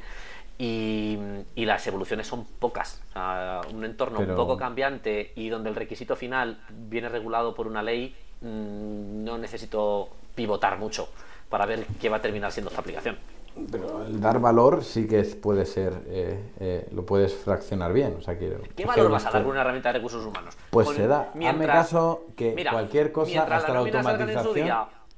[0.59, 1.19] y,
[1.57, 3.01] las evoluciones son pocas.
[3.73, 8.15] un entorno un poco cambiante y donde el requisito final viene regulado por una ley,
[8.41, 11.09] mm, no necesito pivotar mucho
[11.49, 13.17] para ver qué va a terminar siendo esta aplicación.
[13.71, 18.17] Pero el dar valor sí que puede ser, eh, eh, lo puedes fraccionar bien.
[18.19, 20.57] O sea, ¿Qué valor vas a dar con una herramienta de recursos humanos?
[20.71, 21.31] Pues se da.
[21.33, 24.69] Hazme caso que cualquier cosa, hasta la, automatización.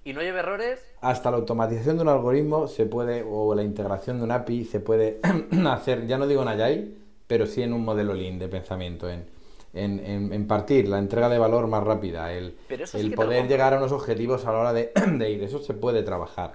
[0.07, 0.81] Y no lleve errores.
[1.01, 4.79] Hasta la automatización de un algoritmo se puede, o la integración de un API se
[4.79, 5.21] puede
[5.69, 6.89] hacer, ya no digo en Agile,
[7.27, 9.11] pero sí en un modelo Lean de pensamiento.
[9.11, 9.27] En,
[9.75, 12.57] en, partir la entrega de valor más rápida, el,
[12.95, 15.43] el poder llegar a unos objetivos a la hora de, de ir.
[15.43, 16.55] Eso se puede trabajar.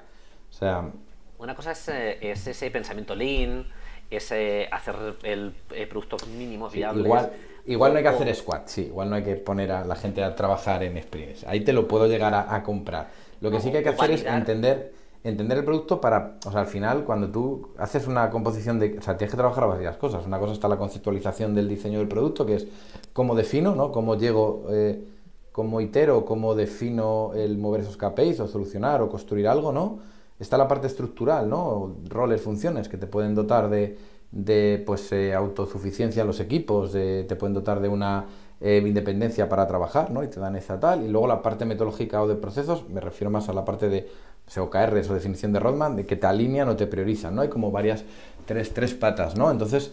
[0.50, 0.90] O sea,
[1.38, 3.66] una cosa eh, es, ese pensamiento lean,
[4.10, 5.54] ese hacer el,
[5.90, 7.04] producto mínimo viable.
[7.04, 7.32] igual,
[7.66, 10.24] igual no hay que hacer squat, sí, igual no hay que poner a la gente
[10.24, 11.44] a trabajar en sprints.
[11.46, 13.10] Ahí te lo puedo llegar a, comprar.
[13.42, 16.62] Lo que sí que hay que hacer es entender entender el producto para, o sea,
[16.62, 20.26] al final, cuando tú haces una composición de, o sea, tienes que trabajar varias cosas.
[20.26, 22.68] Una cosa está la conceptualización del diseño del producto, que es
[23.14, 23.92] cómo defino, ¿no?
[23.92, 25.04] Cómo llego, eh,
[25.52, 30.00] cómo itero, cómo defino el mover esos KPIs o solucionar o construir algo, ¿no?
[30.40, 31.98] está la parte estructural, ¿no?
[32.10, 33.96] Roles, funciones que te pueden dotar de,
[34.32, 38.26] de pues, eh, autosuficiencia en los equipos, te pueden dotar de una
[38.62, 40.24] eh, independencia para trabajar, ¿no?
[40.24, 41.04] Y te dan esa tal.
[41.04, 44.08] Y luego la parte metodológica o de procesos, me refiero más a la parte de
[44.56, 47.42] OKRs o definición de roadmap, de que te alinean o te priorizan, ¿no?
[47.42, 48.04] Hay como varias,
[48.46, 49.50] tres, tres patas, ¿no?
[49.50, 49.92] Entonces,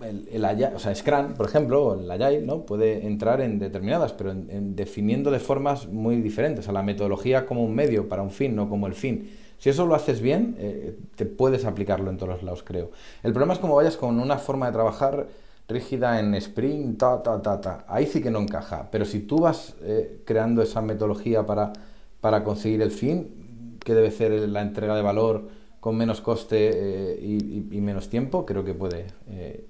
[0.00, 2.60] el, el o sea, Scrum, por ejemplo, el Agile, ¿no?
[2.60, 7.64] Puede entrar en determinadas, pero en, definiendo de formas muy diferentes, a la metodología como
[7.64, 9.30] un medio para un fin, no como el fin.
[9.58, 12.90] Si eso lo haces bien, eh, te puedes aplicarlo en todos los lados, creo.
[13.22, 15.26] El problema es como vayas con una forma de trabajar
[15.72, 17.84] rígida en sprint, ta, ta, ta, ta.
[17.88, 18.88] Ahí sí que no encaja.
[18.90, 21.72] Pero si tú vas eh, creando esa metodología para,
[22.20, 25.48] para conseguir el fin, que debe ser la entrega de valor
[25.82, 29.66] con menos coste eh, y, menos tiempo, creo que puede, eh,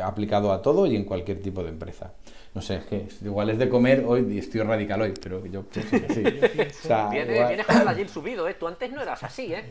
[0.00, 2.12] aplicado a todo y en cualquier tipo de empresa.
[2.54, 5.64] No sé, es que igual es de comer hoy y estoy radical hoy, pero yo
[5.64, 6.22] pienso que sí.
[6.22, 8.54] vienes con el subido, ¿eh?
[8.54, 9.64] Tú antes no eras así, ¿eh?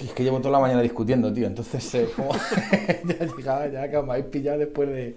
[0.00, 2.32] Es que llevo toda la mañana discutiendo, tío, entonces eh, como...
[3.04, 5.16] ya llegaba, ya que me habéis pillado después de...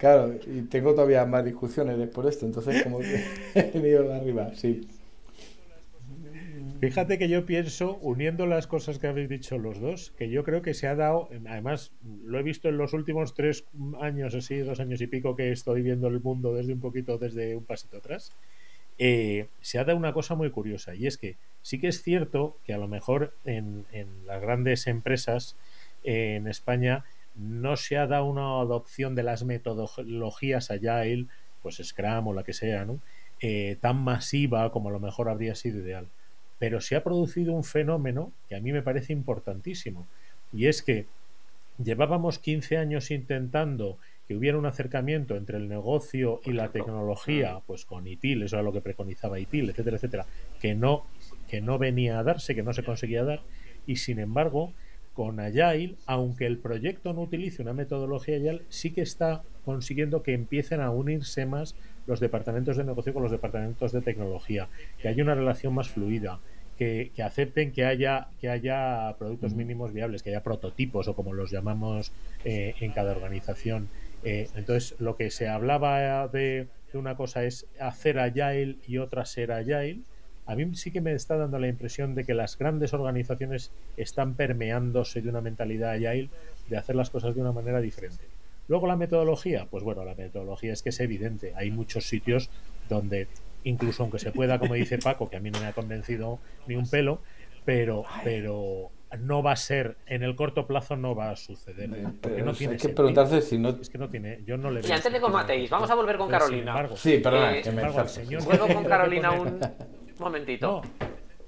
[0.00, 4.16] Claro, y tengo todavía más discusiones después de esto, entonces como que he venido de
[4.16, 4.84] arriba, sí.
[6.80, 10.62] Fíjate que yo pienso, uniendo las cosas que habéis dicho los dos, que yo creo
[10.62, 11.92] que se ha dado, además
[12.24, 13.64] lo he visto en los últimos tres
[14.00, 17.54] años, así, dos años y pico que estoy viendo el mundo desde un poquito, desde
[17.54, 18.32] un pasito atrás,
[18.96, 22.56] eh, se ha dado una cosa muy curiosa y es que sí que es cierto
[22.64, 23.84] que a lo mejor en,
[24.26, 25.56] las grandes empresas
[26.02, 27.04] eh, en España
[27.34, 31.26] no se ha dado una adopción de las metodologías Agile,
[31.62, 33.00] pues Scrum o la que sea, ¿no?
[33.42, 36.08] Eh, tan masiva como a lo mejor habría sido ideal
[36.60, 40.06] pero se ha producido un fenómeno que a mí me parece importantísimo,
[40.52, 41.06] y es que
[41.82, 43.96] llevábamos 15 años intentando
[44.28, 48.62] que hubiera un acercamiento entre el negocio y la tecnología, pues con ITIL, eso era
[48.62, 50.26] lo que preconizaba ITIL, etcétera, etcétera,
[50.60, 51.06] que no,
[51.48, 53.40] que no venía a darse, que no se conseguía dar,
[53.86, 54.74] y sin embargo,
[55.14, 60.34] con Agile, aunque el proyecto no utilice una metodología Agile, sí que está consiguiendo que
[60.34, 61.74] empiecen a unirse más
[62.06, 66.40] los departamentos de negocio con los departamentos de tecnología, que haya una relación más fluida,
[66.80, 71.50] que, acepten que haya, que haya productos mínimos viables, que haya prototipos o como los
[71.50, 72.10] llamamos
[72.44, 73.90] eh, en cada organización.
[74.24, 79.26] Eh, entonces, lo que se hablaba de, de, una cosa es hacer agile y otra
[79.26, 80.00] ser agile.
[80.46, 84.34] A mí sí que me está dando la impresión de que las grandes organizaciones están
[84.34, 86.30] permeándose de una mentalidad agile
[86.70, 88.24] de hacer las cosas de una manera diferente.
[88.70, 91.52] Luego la metodología, pues bueno, la metodología es que es evidente.
[91.56, 92.50] Hay muchos sitios
[92.88, 93.26] donde,
[93.64, 96.76] incluso aunque se pueda, como dice Paco, que a mí no me ha convencido ni
[96.76, 97.20] un pelo,
[97.64, 101.90] pero, pero no va a ser, en el corto plazo no va a suceder.
[102.20, 103.70] Porque no tiene hay que preguntarse si no...
[103.70, 106.16] Es que no tiene, yo no le Y antes de con Mateis, vamos a volver
[106.16, 106.88] con Carolina.
[106.94, 109.58] sí, perdona, eh, que me Vuelvo con Carolina un
[110.20, 110.82] momentito.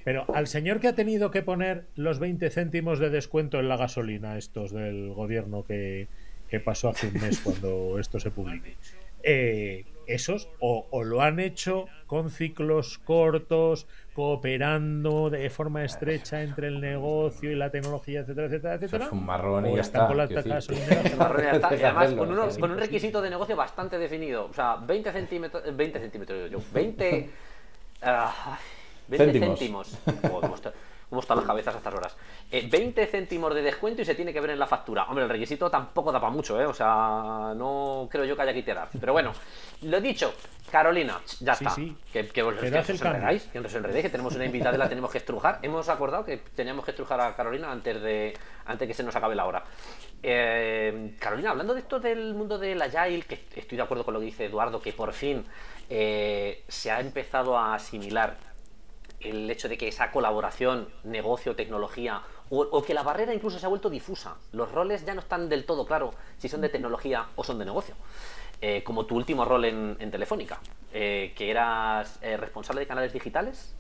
[0.02, 3.76] pero al señor que ha tenido que poner los 20 céntimos de descuento en la
[3.76, 6.08] gasolina, estos del gobierno que,
[6.52, 8.76] que pasó hace un mes cuando esto se publique.
[9.22, 16.82] Eh, esos o, lo han hecho con ciclos cortos, cooperando de forma estrecha entre el
[16.82, 19.06] negocio y la tecnología, etcétera, etcétera, etcétera.
[19.06, 20.06] es un marrón y ya está.
[20.06, 20.34] Con la Y
[21.82, 22.28] además con,
[22.60, 24.44] con, un requisito de negocio bastante definido.
[24.44, 27.30] O sea, 20 centímetros, 20 centímetros, yo, 20,
[29.08, 29.98] 20 céntimos.
[31.12, 32.16] ¿Cómo están las cabezas a estas horas?
[32.50, 35.04] 20 eh, céntimos de descuento y se tiene que ver en la factura.
[35.04, 36.64] Hombre, el requisito tampoco da para mucho, ¿eh?
[36.64, 38.88] O sea, no creo yo que haya que tirar.
[38.98, 39.30] Pero bueno,
[39.82, 40.32] lo dicho,
[40.70, 41.74] Carolina, ya está.
[41.74, 44.88] Que, que, os, que, os enredáis, que os enredéis, que tenemos una invitada y la
[44.88, 45.58] tenemos que estrujar.
[45.60, 48.32] Hemos acordado que teníamos que estrujar a Carolina antes de
[48.64, 49.64] antes que se nos acabe la hora.
[50.22, 54.20] Eh, Carolina, hablando de esto del mundo del Agile, que estoy de acuerdo con lo
[54.20, 55.44] que dice Eduardo, que por fin
[55.90, 58.51] eh, se ha empezado a asimilar
[59.24, 63.68] el hecho de que esa colaboración, negocio, tecnología, o, que la barrera incluso se ha
[63.68, 64.36] vuelto difusa.
[64.52, 67.64] Los roles ya no están del todo claros si son de tecnología o son de
[67.64, 67.94] negocio.
[68.60, 70.60] Eh, como tu último rol en, Telefónica,
[70.92, 73.74] eh, que eras eh, responsable de canales digitales,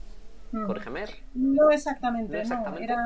[0.52, 0.66] mm.
[0.66, 1.04] corrígeme.
[1.34, 2.96] No exactamente, no, Era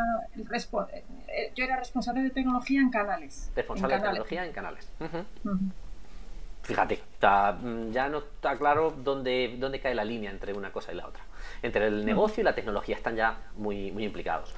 [1.54, 3.50] yo era responsable de tecnología en canales.
[3.54, 4.90] Responsable de tecnología en canales.
[6.62, 10.96] Fíjate, mm, ya no está claro dónde, dónde cae la línea entre una cosa y
[10.96, 11.25] la otra
[11.62, 14.52] entre el negocio y la tecnología están ya muy, muy implicados.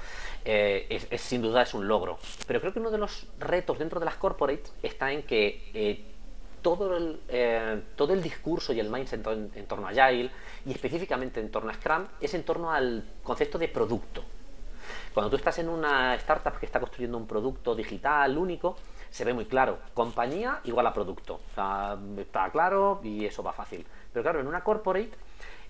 [0.45, 2.18] Eh, es, sin duda es un logro.
[2.47, 6.05] Pero creo que uno de los retos dentro de las corporates está en que eh,
[6.62, 10.30] todo, el, eh, todo el discurso y el mindset en, torno a Agile
[10.64, 14.24] y específicamente en torno a Scrum es en torno al concepto de producto.
[15.12, 18.76] Cuando tú estás en una startup que está construyendo un producto digital único,
[19.11, 19.78] se ve muy claro.
[19.95, 21.41] Compañía igual a producto.
[21.51, 23.86] está claro y eso va fácil.
[24.12, 25.11] Pero claro, en una corporate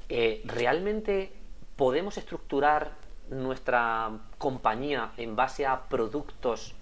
[0.09, 1.33] eh, ¿realmente
[1.77, 2.93] podemos estructurar
[3.31, 6.75] nuestra compañía en base a productos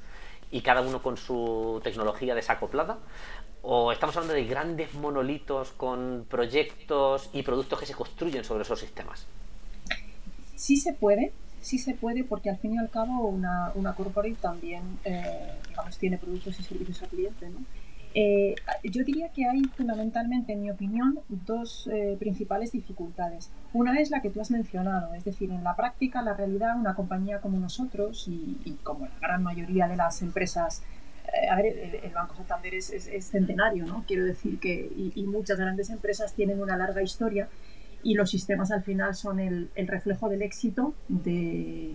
[0.51, 2.99] y cada uno con su tecnología desacoplada?
[3.63, 8.79] ¿O estamos hablando de grandes monolitos con proyectos y productos que se construyen sobre esos
[8.79, 9.27] sistemas?
[10.55, 14.37] Sí se puede, sí se puede porque al fin y al cabo una, una corporate
[14.41, 15.53] también eh,
[15.99, 17.51] tiene productos y servicios al cliente.
[18.19, 23.51] Eh, yo diría que hay fundamentalmente, en mi opinión, dos eh, principales dificultades.
[23.75, 26.95] Una es la que tú has mencionado, es decir, en la práctica, la realidad, una
[26.95, 30.83] compañía como nosotros y, como la gran mayoría de las empresas,
[31.27, 32.91] eh, el, Banco Santander es,
[33.21, 34.03] centenario, ¿no?
[34.07, 37.51] Quiero decir que, y, muchas grandes empresas tienen una larga historia
[38.03, 41.93] y los sistemas al final son el, reflejo del éxito de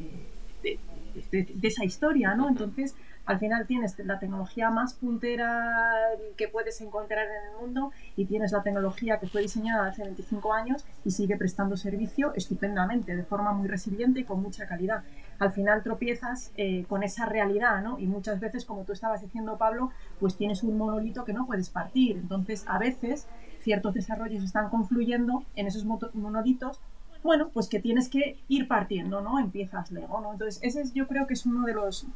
[1.31, 2.47] de, esa historia, ¿no?
[2.47, 2.95] Entonces,
[3.25, 5.91] al final tienes la tecnología más puntera
[6.37, 10.53] que puedes encontrar en el mundo y tienes la tecnología que fue diseñada hace 25
[10.53, 15.03] años y sigue prestando servicio estupendamente, de forma muy resiliente y con mucha calidad.
[15.39, 17.99] Al final tropiezas eh, con esa realidad, ¿no?
[17.99, 21.69] Y muchas veces, como tú estabas diciendo, Pablo, pues tienes un monolito que no puedes
[21.69, 22.17] partir.
[22.17, 23.27] Entonces, a veces
[23.61, 26.79] ciertos desarrollos están confluyendo en esos monolitos
[27.23, 29.39] bueno, pues que tienes que ir partiendo, ¿no?
[29.39, 30.33] Empiezas Lego, ¿no?
[30.33, 32.07] Entonces, ese es, yo creo que es uno de los,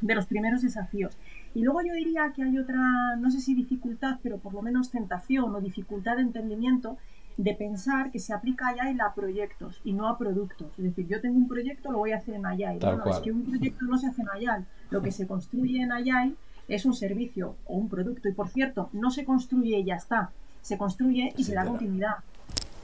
[0.00, 1.16] de los primeros desafíos.
[1.54, 4.90] Y luego yo diría que hay otra, no sé si dificultad, pero por lo menos
[4.90, 6.98] tentación o dificultad de entendimiento
[7.36, 10.76] de pensar que se aplica a Agile a proyectos y no a productos.
[10.76, 12.78] Es decir, yo tengo un proyecto, lo voy a hacer en Agile.
[12.78, 14.66] Tal es que un proyecto no se hace en Agile.
[14.90, 16.34] Lo que se construye en Agile
[16.66, 18.28] es un servicio o un producto.
[18.28, 20.32] Y por cierto, no se construye y ya está.
[20.62, 22.16] Se construye y se da continuidad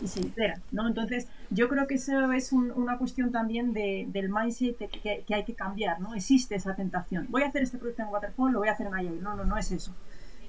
[0.04, 0.86] y se itera, ¿no?
[0.86, 5.54] Entonces, yo creo que eso es una cuestión también de, del mindset que, hay que
[5.54, 6.14] cambiar, ¿no?
[6.14, 7.26] Existe esa tentación.
[7.30, 9.20] Voy a hacer este proyecto en Waterfall, lo voy a hacer en Agile.
[9.20, 9.92] No, no, no es eso.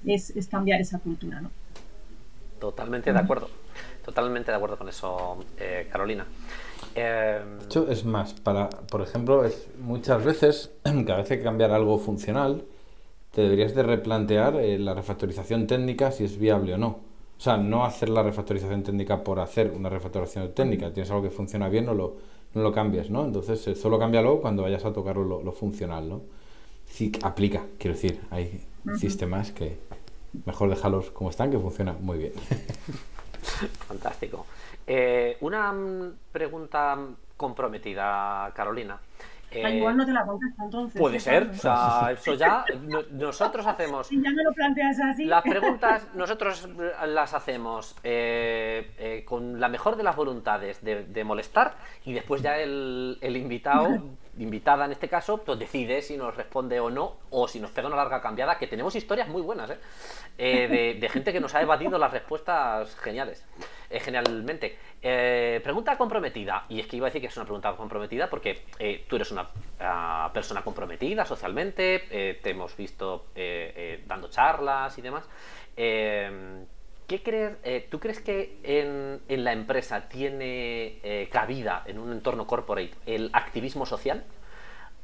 [0.05, 1.49] Es, cambiar esa cultura, ¿no?
[2.59, 3.49] Totalmente de acuerdo.
[4.03, 6.25] Totalmente de acuerdo con eso, eh, Carolina.
[6.93, 11.71] Eh, de hecho, es más, para, por ejemplo, es, muchas veces, cada vez que cambiar
[11.71, 12.63] algo funcional,
[13.31, 17.14] te deberías de replantear eh, la refactorización técnica si es viable o no.
[17.37, 20.91] O sea, no hacer la refactorización técnica por hacer una refactorización técnica.
[20.93, 22.15] Tienes algo que funciona bien, no lo,
[22.53, 23.25] no lo cambies, ¿no?
[23.25, 26.21] Entonces, eh, solo cámbialo cuando vayas a tocar lo, lo funcional, ¿no?
[26.85, 28.61] Sí, aplica, quiero decir, hay
[28.97, 29.77] sistemas que
[30.45, 32.33] mejor dejarlos como están, que funcionan muy bien.
[33.87, 34.45] Fantástico.
[34.87, 36.97] Eh, una mm, pregunta
[37.37, 38.99] comprometida, Carolina.
[39.55, 40.99] Eh, igual no te la contesto entonces.
[40.99, 42.65] Puede ser, o sea, eso ya.
[43.11, 44.07] nosotros hacemos.
[44.07, 45.25] Si ya me lo planteas así.
[45.25, 46.67] Las preguntas, nosotros
[47.07, 51.75] las hacemos eh, eh, con la mejor de las voluntades de, molestar
[52.05, 53.87] y después ya el, el invitado
[54.37, 57.87] invitada en este caso, pues decide si nos responde o no, o si nos pega
[57.87, 59.77] una larga cambiada, que tenemos historias muy buenas, ¿eh?
[60.37, 63.45] eh de, gente que nos ha evadido las respuestas geniales,
[63.89, 64.77] eh, genialmente.
[65.01, 68.63] Eh, pregunta comprometida, y es que iba a decir que es una pregunta comprometida porque
[69.07, 73.27] tú eres una ah, persona comprometida socialmente, te hemos visto
[74.05, 75.27] dando charlas y demás.
[77.07, 82.47] ¿Qué crees, eh, ¿Tú crees que en, la empresa tiene eh, cabida en un entorno
[82.47, 84.23] corporate el activismo social?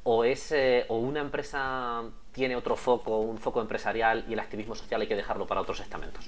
[0.04, 4.74] ¿O, es, eh, ¿O una empresa tiene otro foco, un foco empresarial y el activismo
[4.74, 6.28] social hay que dejarlo para otros estamentos?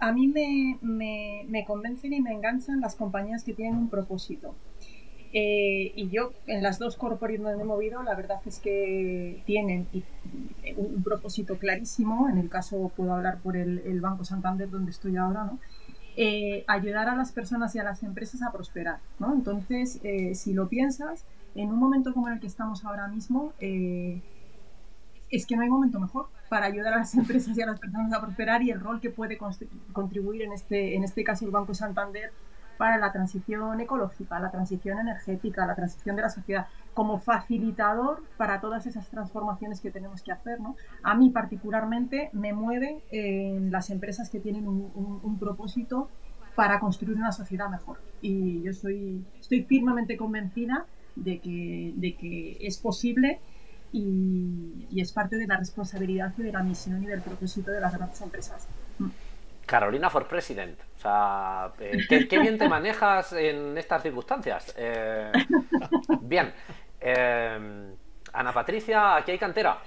[0.00, 4.54] A mí me, me convencen y me enganchan las compañías que tienen un propósito.
[5.32, 9.42] Eh, y yo, en las dos corporaciones donde me he movido, la verdad es que
[9.44, 9.86] tienen
[10.76, 12.28] un, propósito clarísimo.
[12.28, 15.58] En el caso, puedo hablar por el, Banco Santander, donde estoy ahora, ¿no?
[16.16, 18.98] Eh, ayudar a las personas y a las empresas a prosperar.
[19.20, 19.32] ¿no?
[19.32, 21.24] Entonces, eh, si lo piensas,
[21.54, 26.26] en un momento como el que estamos ahora mismo, es que no hay momento mejor
[26.48, 29.10] para ayudar a las empresas y a las personas a prosperar y el rol que
[29.10, 29.38] puede
[29.92, 32.32] contribuir en este, en este caso el Banco Santander
[32.78, 38.60] para la transición ecológica, la transición energética, la transición de la sociedad, como facilitador para
[38.60, 40.60] todas esas transformaciones que tenemos que hacer.
[40.60, 40.76] ¿no?
[41.02, 46.08] A mí particularmente me mueve en las empresas que tienen un, propósito
[46.54, 47.98] para construir una sociedad mejor.
[48.22, 53.40] Y yo soy, estoy firmemente convencida de que, de que es posible
[53.92, 57.80] y, y, es parte de la responsabilidad y de la misión y del propósito de
[57.80, 58.68] las grandes empresas.
[59.68, 60.80] Carolina for President.
[60.96, 64.74] O sea, eh, ¿qué, bien te manejas en estas circunstancias.
[64.76, 65.30] Eh,
[66.22, 66.52] bien.
[67.00, 67.92] Eh,
[68.32, 69.78] Ana Patricia, aquí hay cantera.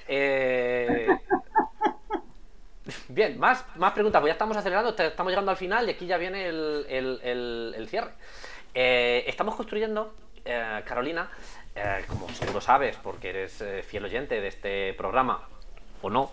[3.09, 6.17] bien, más, más preguntas, pues ya estamos acelerando, estamos llegando al final y aquí ya
[6.17, 8.11] viene el, cierre.
[8.73, 10.13] estamos construyendo,
[10.86, 11.29] Carolina,
[12.07, 15.47] como seguro sabes, porque eres fiel oyente de este programa,
[16.01, 16.32] o no,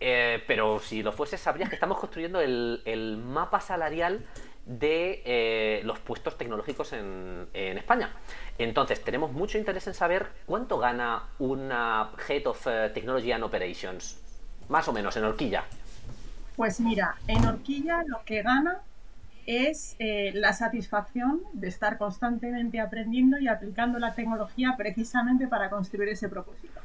[0.00, 4.24] eh, pero si lo fuese, sabrías que estamos construyendo el, mapa salarial
[4.64, 8.10] de eh, los puestos tecnológicos en, España.
[8.58, 14.20] Entonces, tenemos mucho interés en saber cuánto gana una Head of eh, Technology and Operations,
[14.68, 15.64] más o menos, en horquilla.
[16.56, 18.80] Pues mira, en horquilla lo que gana
[19.46, 26.28] es la satisfacción de estar constantemente aprendiendo y aplicando la tecnología precisamente para construir ese
[26.28, 26.78] propósito.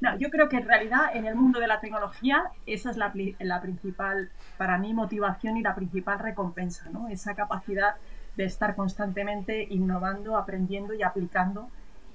[0.00, 3.12] No, yo creo que en realidad en el mundo de la tecnología esa es la,
[3.60, 7.08] principal, para mí, motivación y la principal recompensa, ¿no?
[7.08, 7.96] Esa capacidad
[8.36, 11.68] de estar constantemente innovando, aprendiendo y aplicando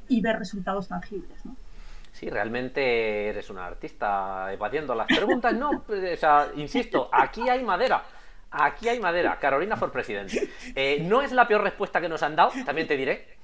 [0.08, 1.56] y ver resultados tangibles, ¿no?
[2.12, 5.54] Sí, realmente eres una artista evadiendo las preguntas.
[5.54, 8.04] No, o sea, insisto, aquí hay madera.
[8.50, 9.38] Aquí hay madera.
[9.38, 10.32] Carolina for President.
[10.76, 13.35] Eh, no es la peor respuesta que nos han dado, también te diré.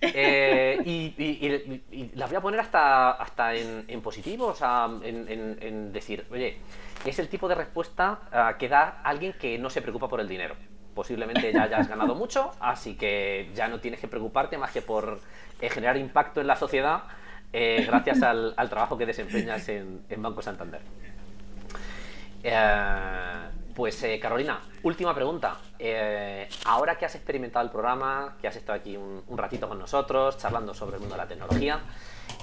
[0.00, 6.56] Eh, y, las voy a poner hasta, hasta en, positivo, o sea, en, decir, oye,
[7.04, 10.28] es el tipo de respuesta ah, que da alguien que no se preocupa por el
[10.28, 10.54] dinero.
[10.94, 15.20] Posiblemente ya hayas ganado mucho, así que ya no tienes que preocuparte más que por
[15.60, 17.02] eh, generar impacto en la sociedad
[17.52, 20.80] eh, gracias al, trabajo que desempeñas en, Banco Santander.
[23.80, 25.56] Pues eh, Carolina, última pregunta.
[25.78, 30.36] Eh, ahora que has experimentado el programa, que has estado aquí un, ratito con nosotros,
[30.36, 31.80] charlando sobre el mundo de la tecnología,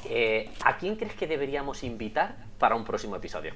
[0.09, 3.53] eh, ¿a quién crees que deberíamos invitar para un próximo episodio?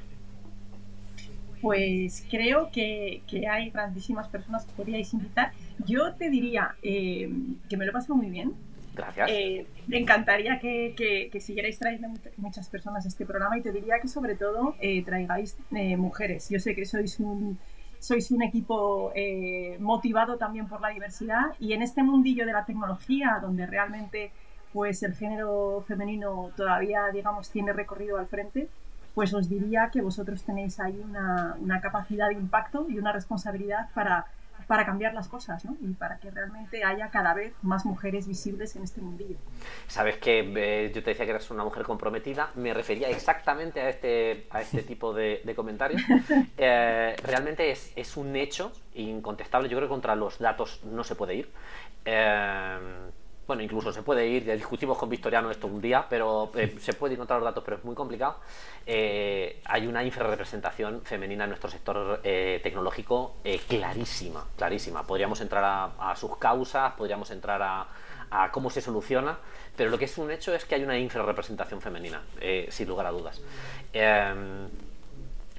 [1.60, 5.52] Pues creo que, hay grandísimas personas que podríais invitar.
[5.84, 8.54] Yo te diría que me lo he pasado muy bien,
[8.94, 9.30] Gracias.
[9.32, 14.00] Eh, me encantaría que, que, siguierais trayendo muchas personas a este programa y te diría
[14.00, 16.50] que sobre todo eh, traigáis eh, mujeres.
[16.50, 17.58] Yo sé que sois un,
[18.02, 19.14] sois un equipo
[19.80, 24.32] motivado también por la diversidad y en este mundillo de la tecnología donde realmente
[24.74, 28.70] pues el género femenino todavía digamos tiene recorrido al frente
[29.14, 33.90] pues os diría que vosotros tenéis ahí una, una capacidad de impacto y una responsabilidad
[33.94, 34.26] para
[34.72, 35.76] para cambiar las cosas ¿no?
[35.82, 39.36] y para que realmente haya cada vez más mujeres visibles en este mundillo.
[39.90, 43.90] Sabes que eh, yo te decía que eres una mujer comprometida, me refería exactamente a
[43.90, 46.02] este, a este tipo de, comentarios.
[46.58, 51.16] Eh, realmente es, es, un hecho incontestable, yo creo que contra los datos no se
[51.16, 51.50] puede ir.
[52.06, 52.80] Eh,
[53.52, 56.94] bueno, incluso se puede ir, ya discutimos con Victoriano esto un día, pero eh, se
[56.94, 58.38] puede encontrar los datos, pero es muy complicado.
[58.86, 63.36] Eh, hay una infrarrepresentación femenina en nuestro sector eh, tecnológico
[63.68, 65.04] clarísima, clarísima.
[65.04, 69.38] Podríamos entrar a, sus causas, podríamos entrar a, cómo se soluciona,
[69.76, 72.22] pero lo que es un hecho es que hay una infrarrepresentación femenina,
[72.70, 73.42] sin lugar a dudas.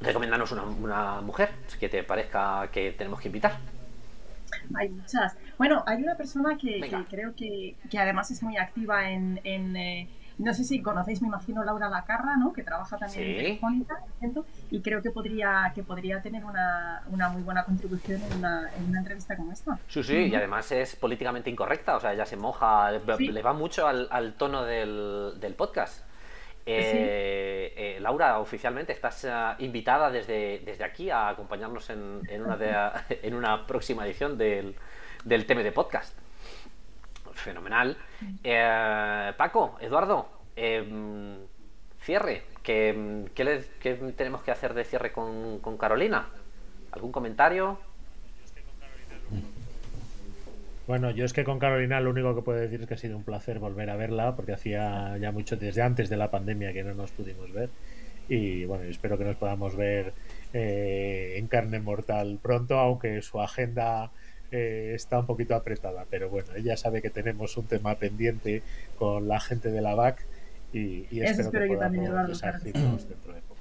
[0.01, 3.82] Recomendanos una, una mujer que te parezca que tenemos que invitar.
[4.75, 5.37] Hay muchas.
[5.59, 9.39] Bueno, hay una persona que, creo que, además es muy activa en...
[9.45, 12.53] Eh, no sé si conocéis, me imagino, Laura Lacarra, ¿no?
[12.53, 14.01] Que trabaja también en Telefónica,
[14.71, 19.53] y creo que podría, que podría tener una, muy buena contribución en una, entrevista como
[19.53, 19.79] esta.
[19.89, 23.87] Sí, sí, y además es políticamente incorrecta, o sea, ella se moja, le va mucho
[23.87, 26.05] al, tono del, podcast.
[26.65, 29.27] Eh, eh, Laura, oficialmente estás
[29.59, 34.77] invitada desde, desde aquí a acompañarnos en, en, una, en una próxima edición del,
[35.25, 36.17] del tema de podcast.
[37.35, 37.97] Fenomenal.
[38.43, 41.39] Eh, Paco, Eduardo, em,
[42.01, 42.45] cierre.
[42.63, 43.27] ¿Qué,
[44.17, 46.29] tenemos que hacer de cierre con, Carolina?
[46.93, 47.79] ¿Algún comentario?
[50.87, 53.17] Bueno, yo es que con Carolina lo único que puedo decir es que ha sido
[53.17, 56.83] un placer volver a verla, porque hacía ya mucho desde antes de la pandemia que
[56.83, 57.71] no nos pudimos ver.
[58.29, 60.13] Y bueno, espero que nos podamos ver
[60.53, 64.11] eh, en carne mortal pronto, aunque su agenda
[64.51, 68.63] eh, está un poquito apretada, pero bueno, ella sabe que tenemos un tema pendiente
[68.99, 70.27] con la gente de la BAC
[70.73, 71.77] y, espero, que
[72.73, 73.52] podamos dentro de poco.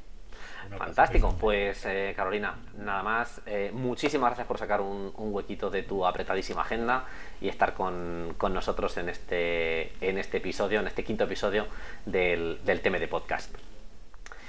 [0.77, 3.41] Fantástico, pues eh, Carolina, nada más.
[3.45, 7.05] Eh, muchísimas gracias por sacar un, huequito de tu apretadísima agenda
[7.39, 11.67] y estar con, nosotros en este, en este episodio, en este quinto episodio
[12.05, 13.55] del, del de Podcast.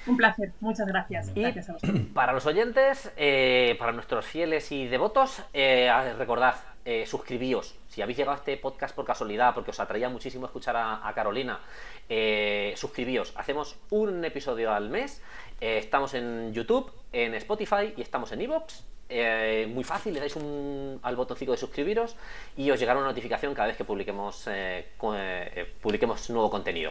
[0.06, 1.32] Un placer, muchas gracias.
[2.14, 7.76] para los oyentes, eh, para nuestros fieles y devotos, eh, recordad, eh, suscribíos.
[7.88, 11.60] Si habéis llegado a este podcast por casualidad, porque os atraía muchísimo escuchar a, Carolina,
[12.08, 13.32] eh, suscribíos.
[13.36, 15.22] Hacemos un episodio al mes.
[15.62, 18.82] Eh, estamos en YouTube, en Spotify y estamos en Evox.
[19.08, 22.16] Eh, muy fácil, le dais al botoncito de suscribiros
[22.56, 26.90] y os llegará una notificación cada vez que eh, publiquemos nuevo contenido.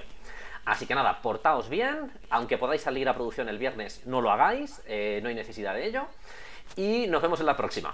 [0.64, 4.82] Así que nada, portaos bien, aunque podáis salir a producción el viernes, no lo hagáis,
[4.88, 6.06] no hay necesidad de ello.
[6.78, 7.94] Y nos vemos en la próxima.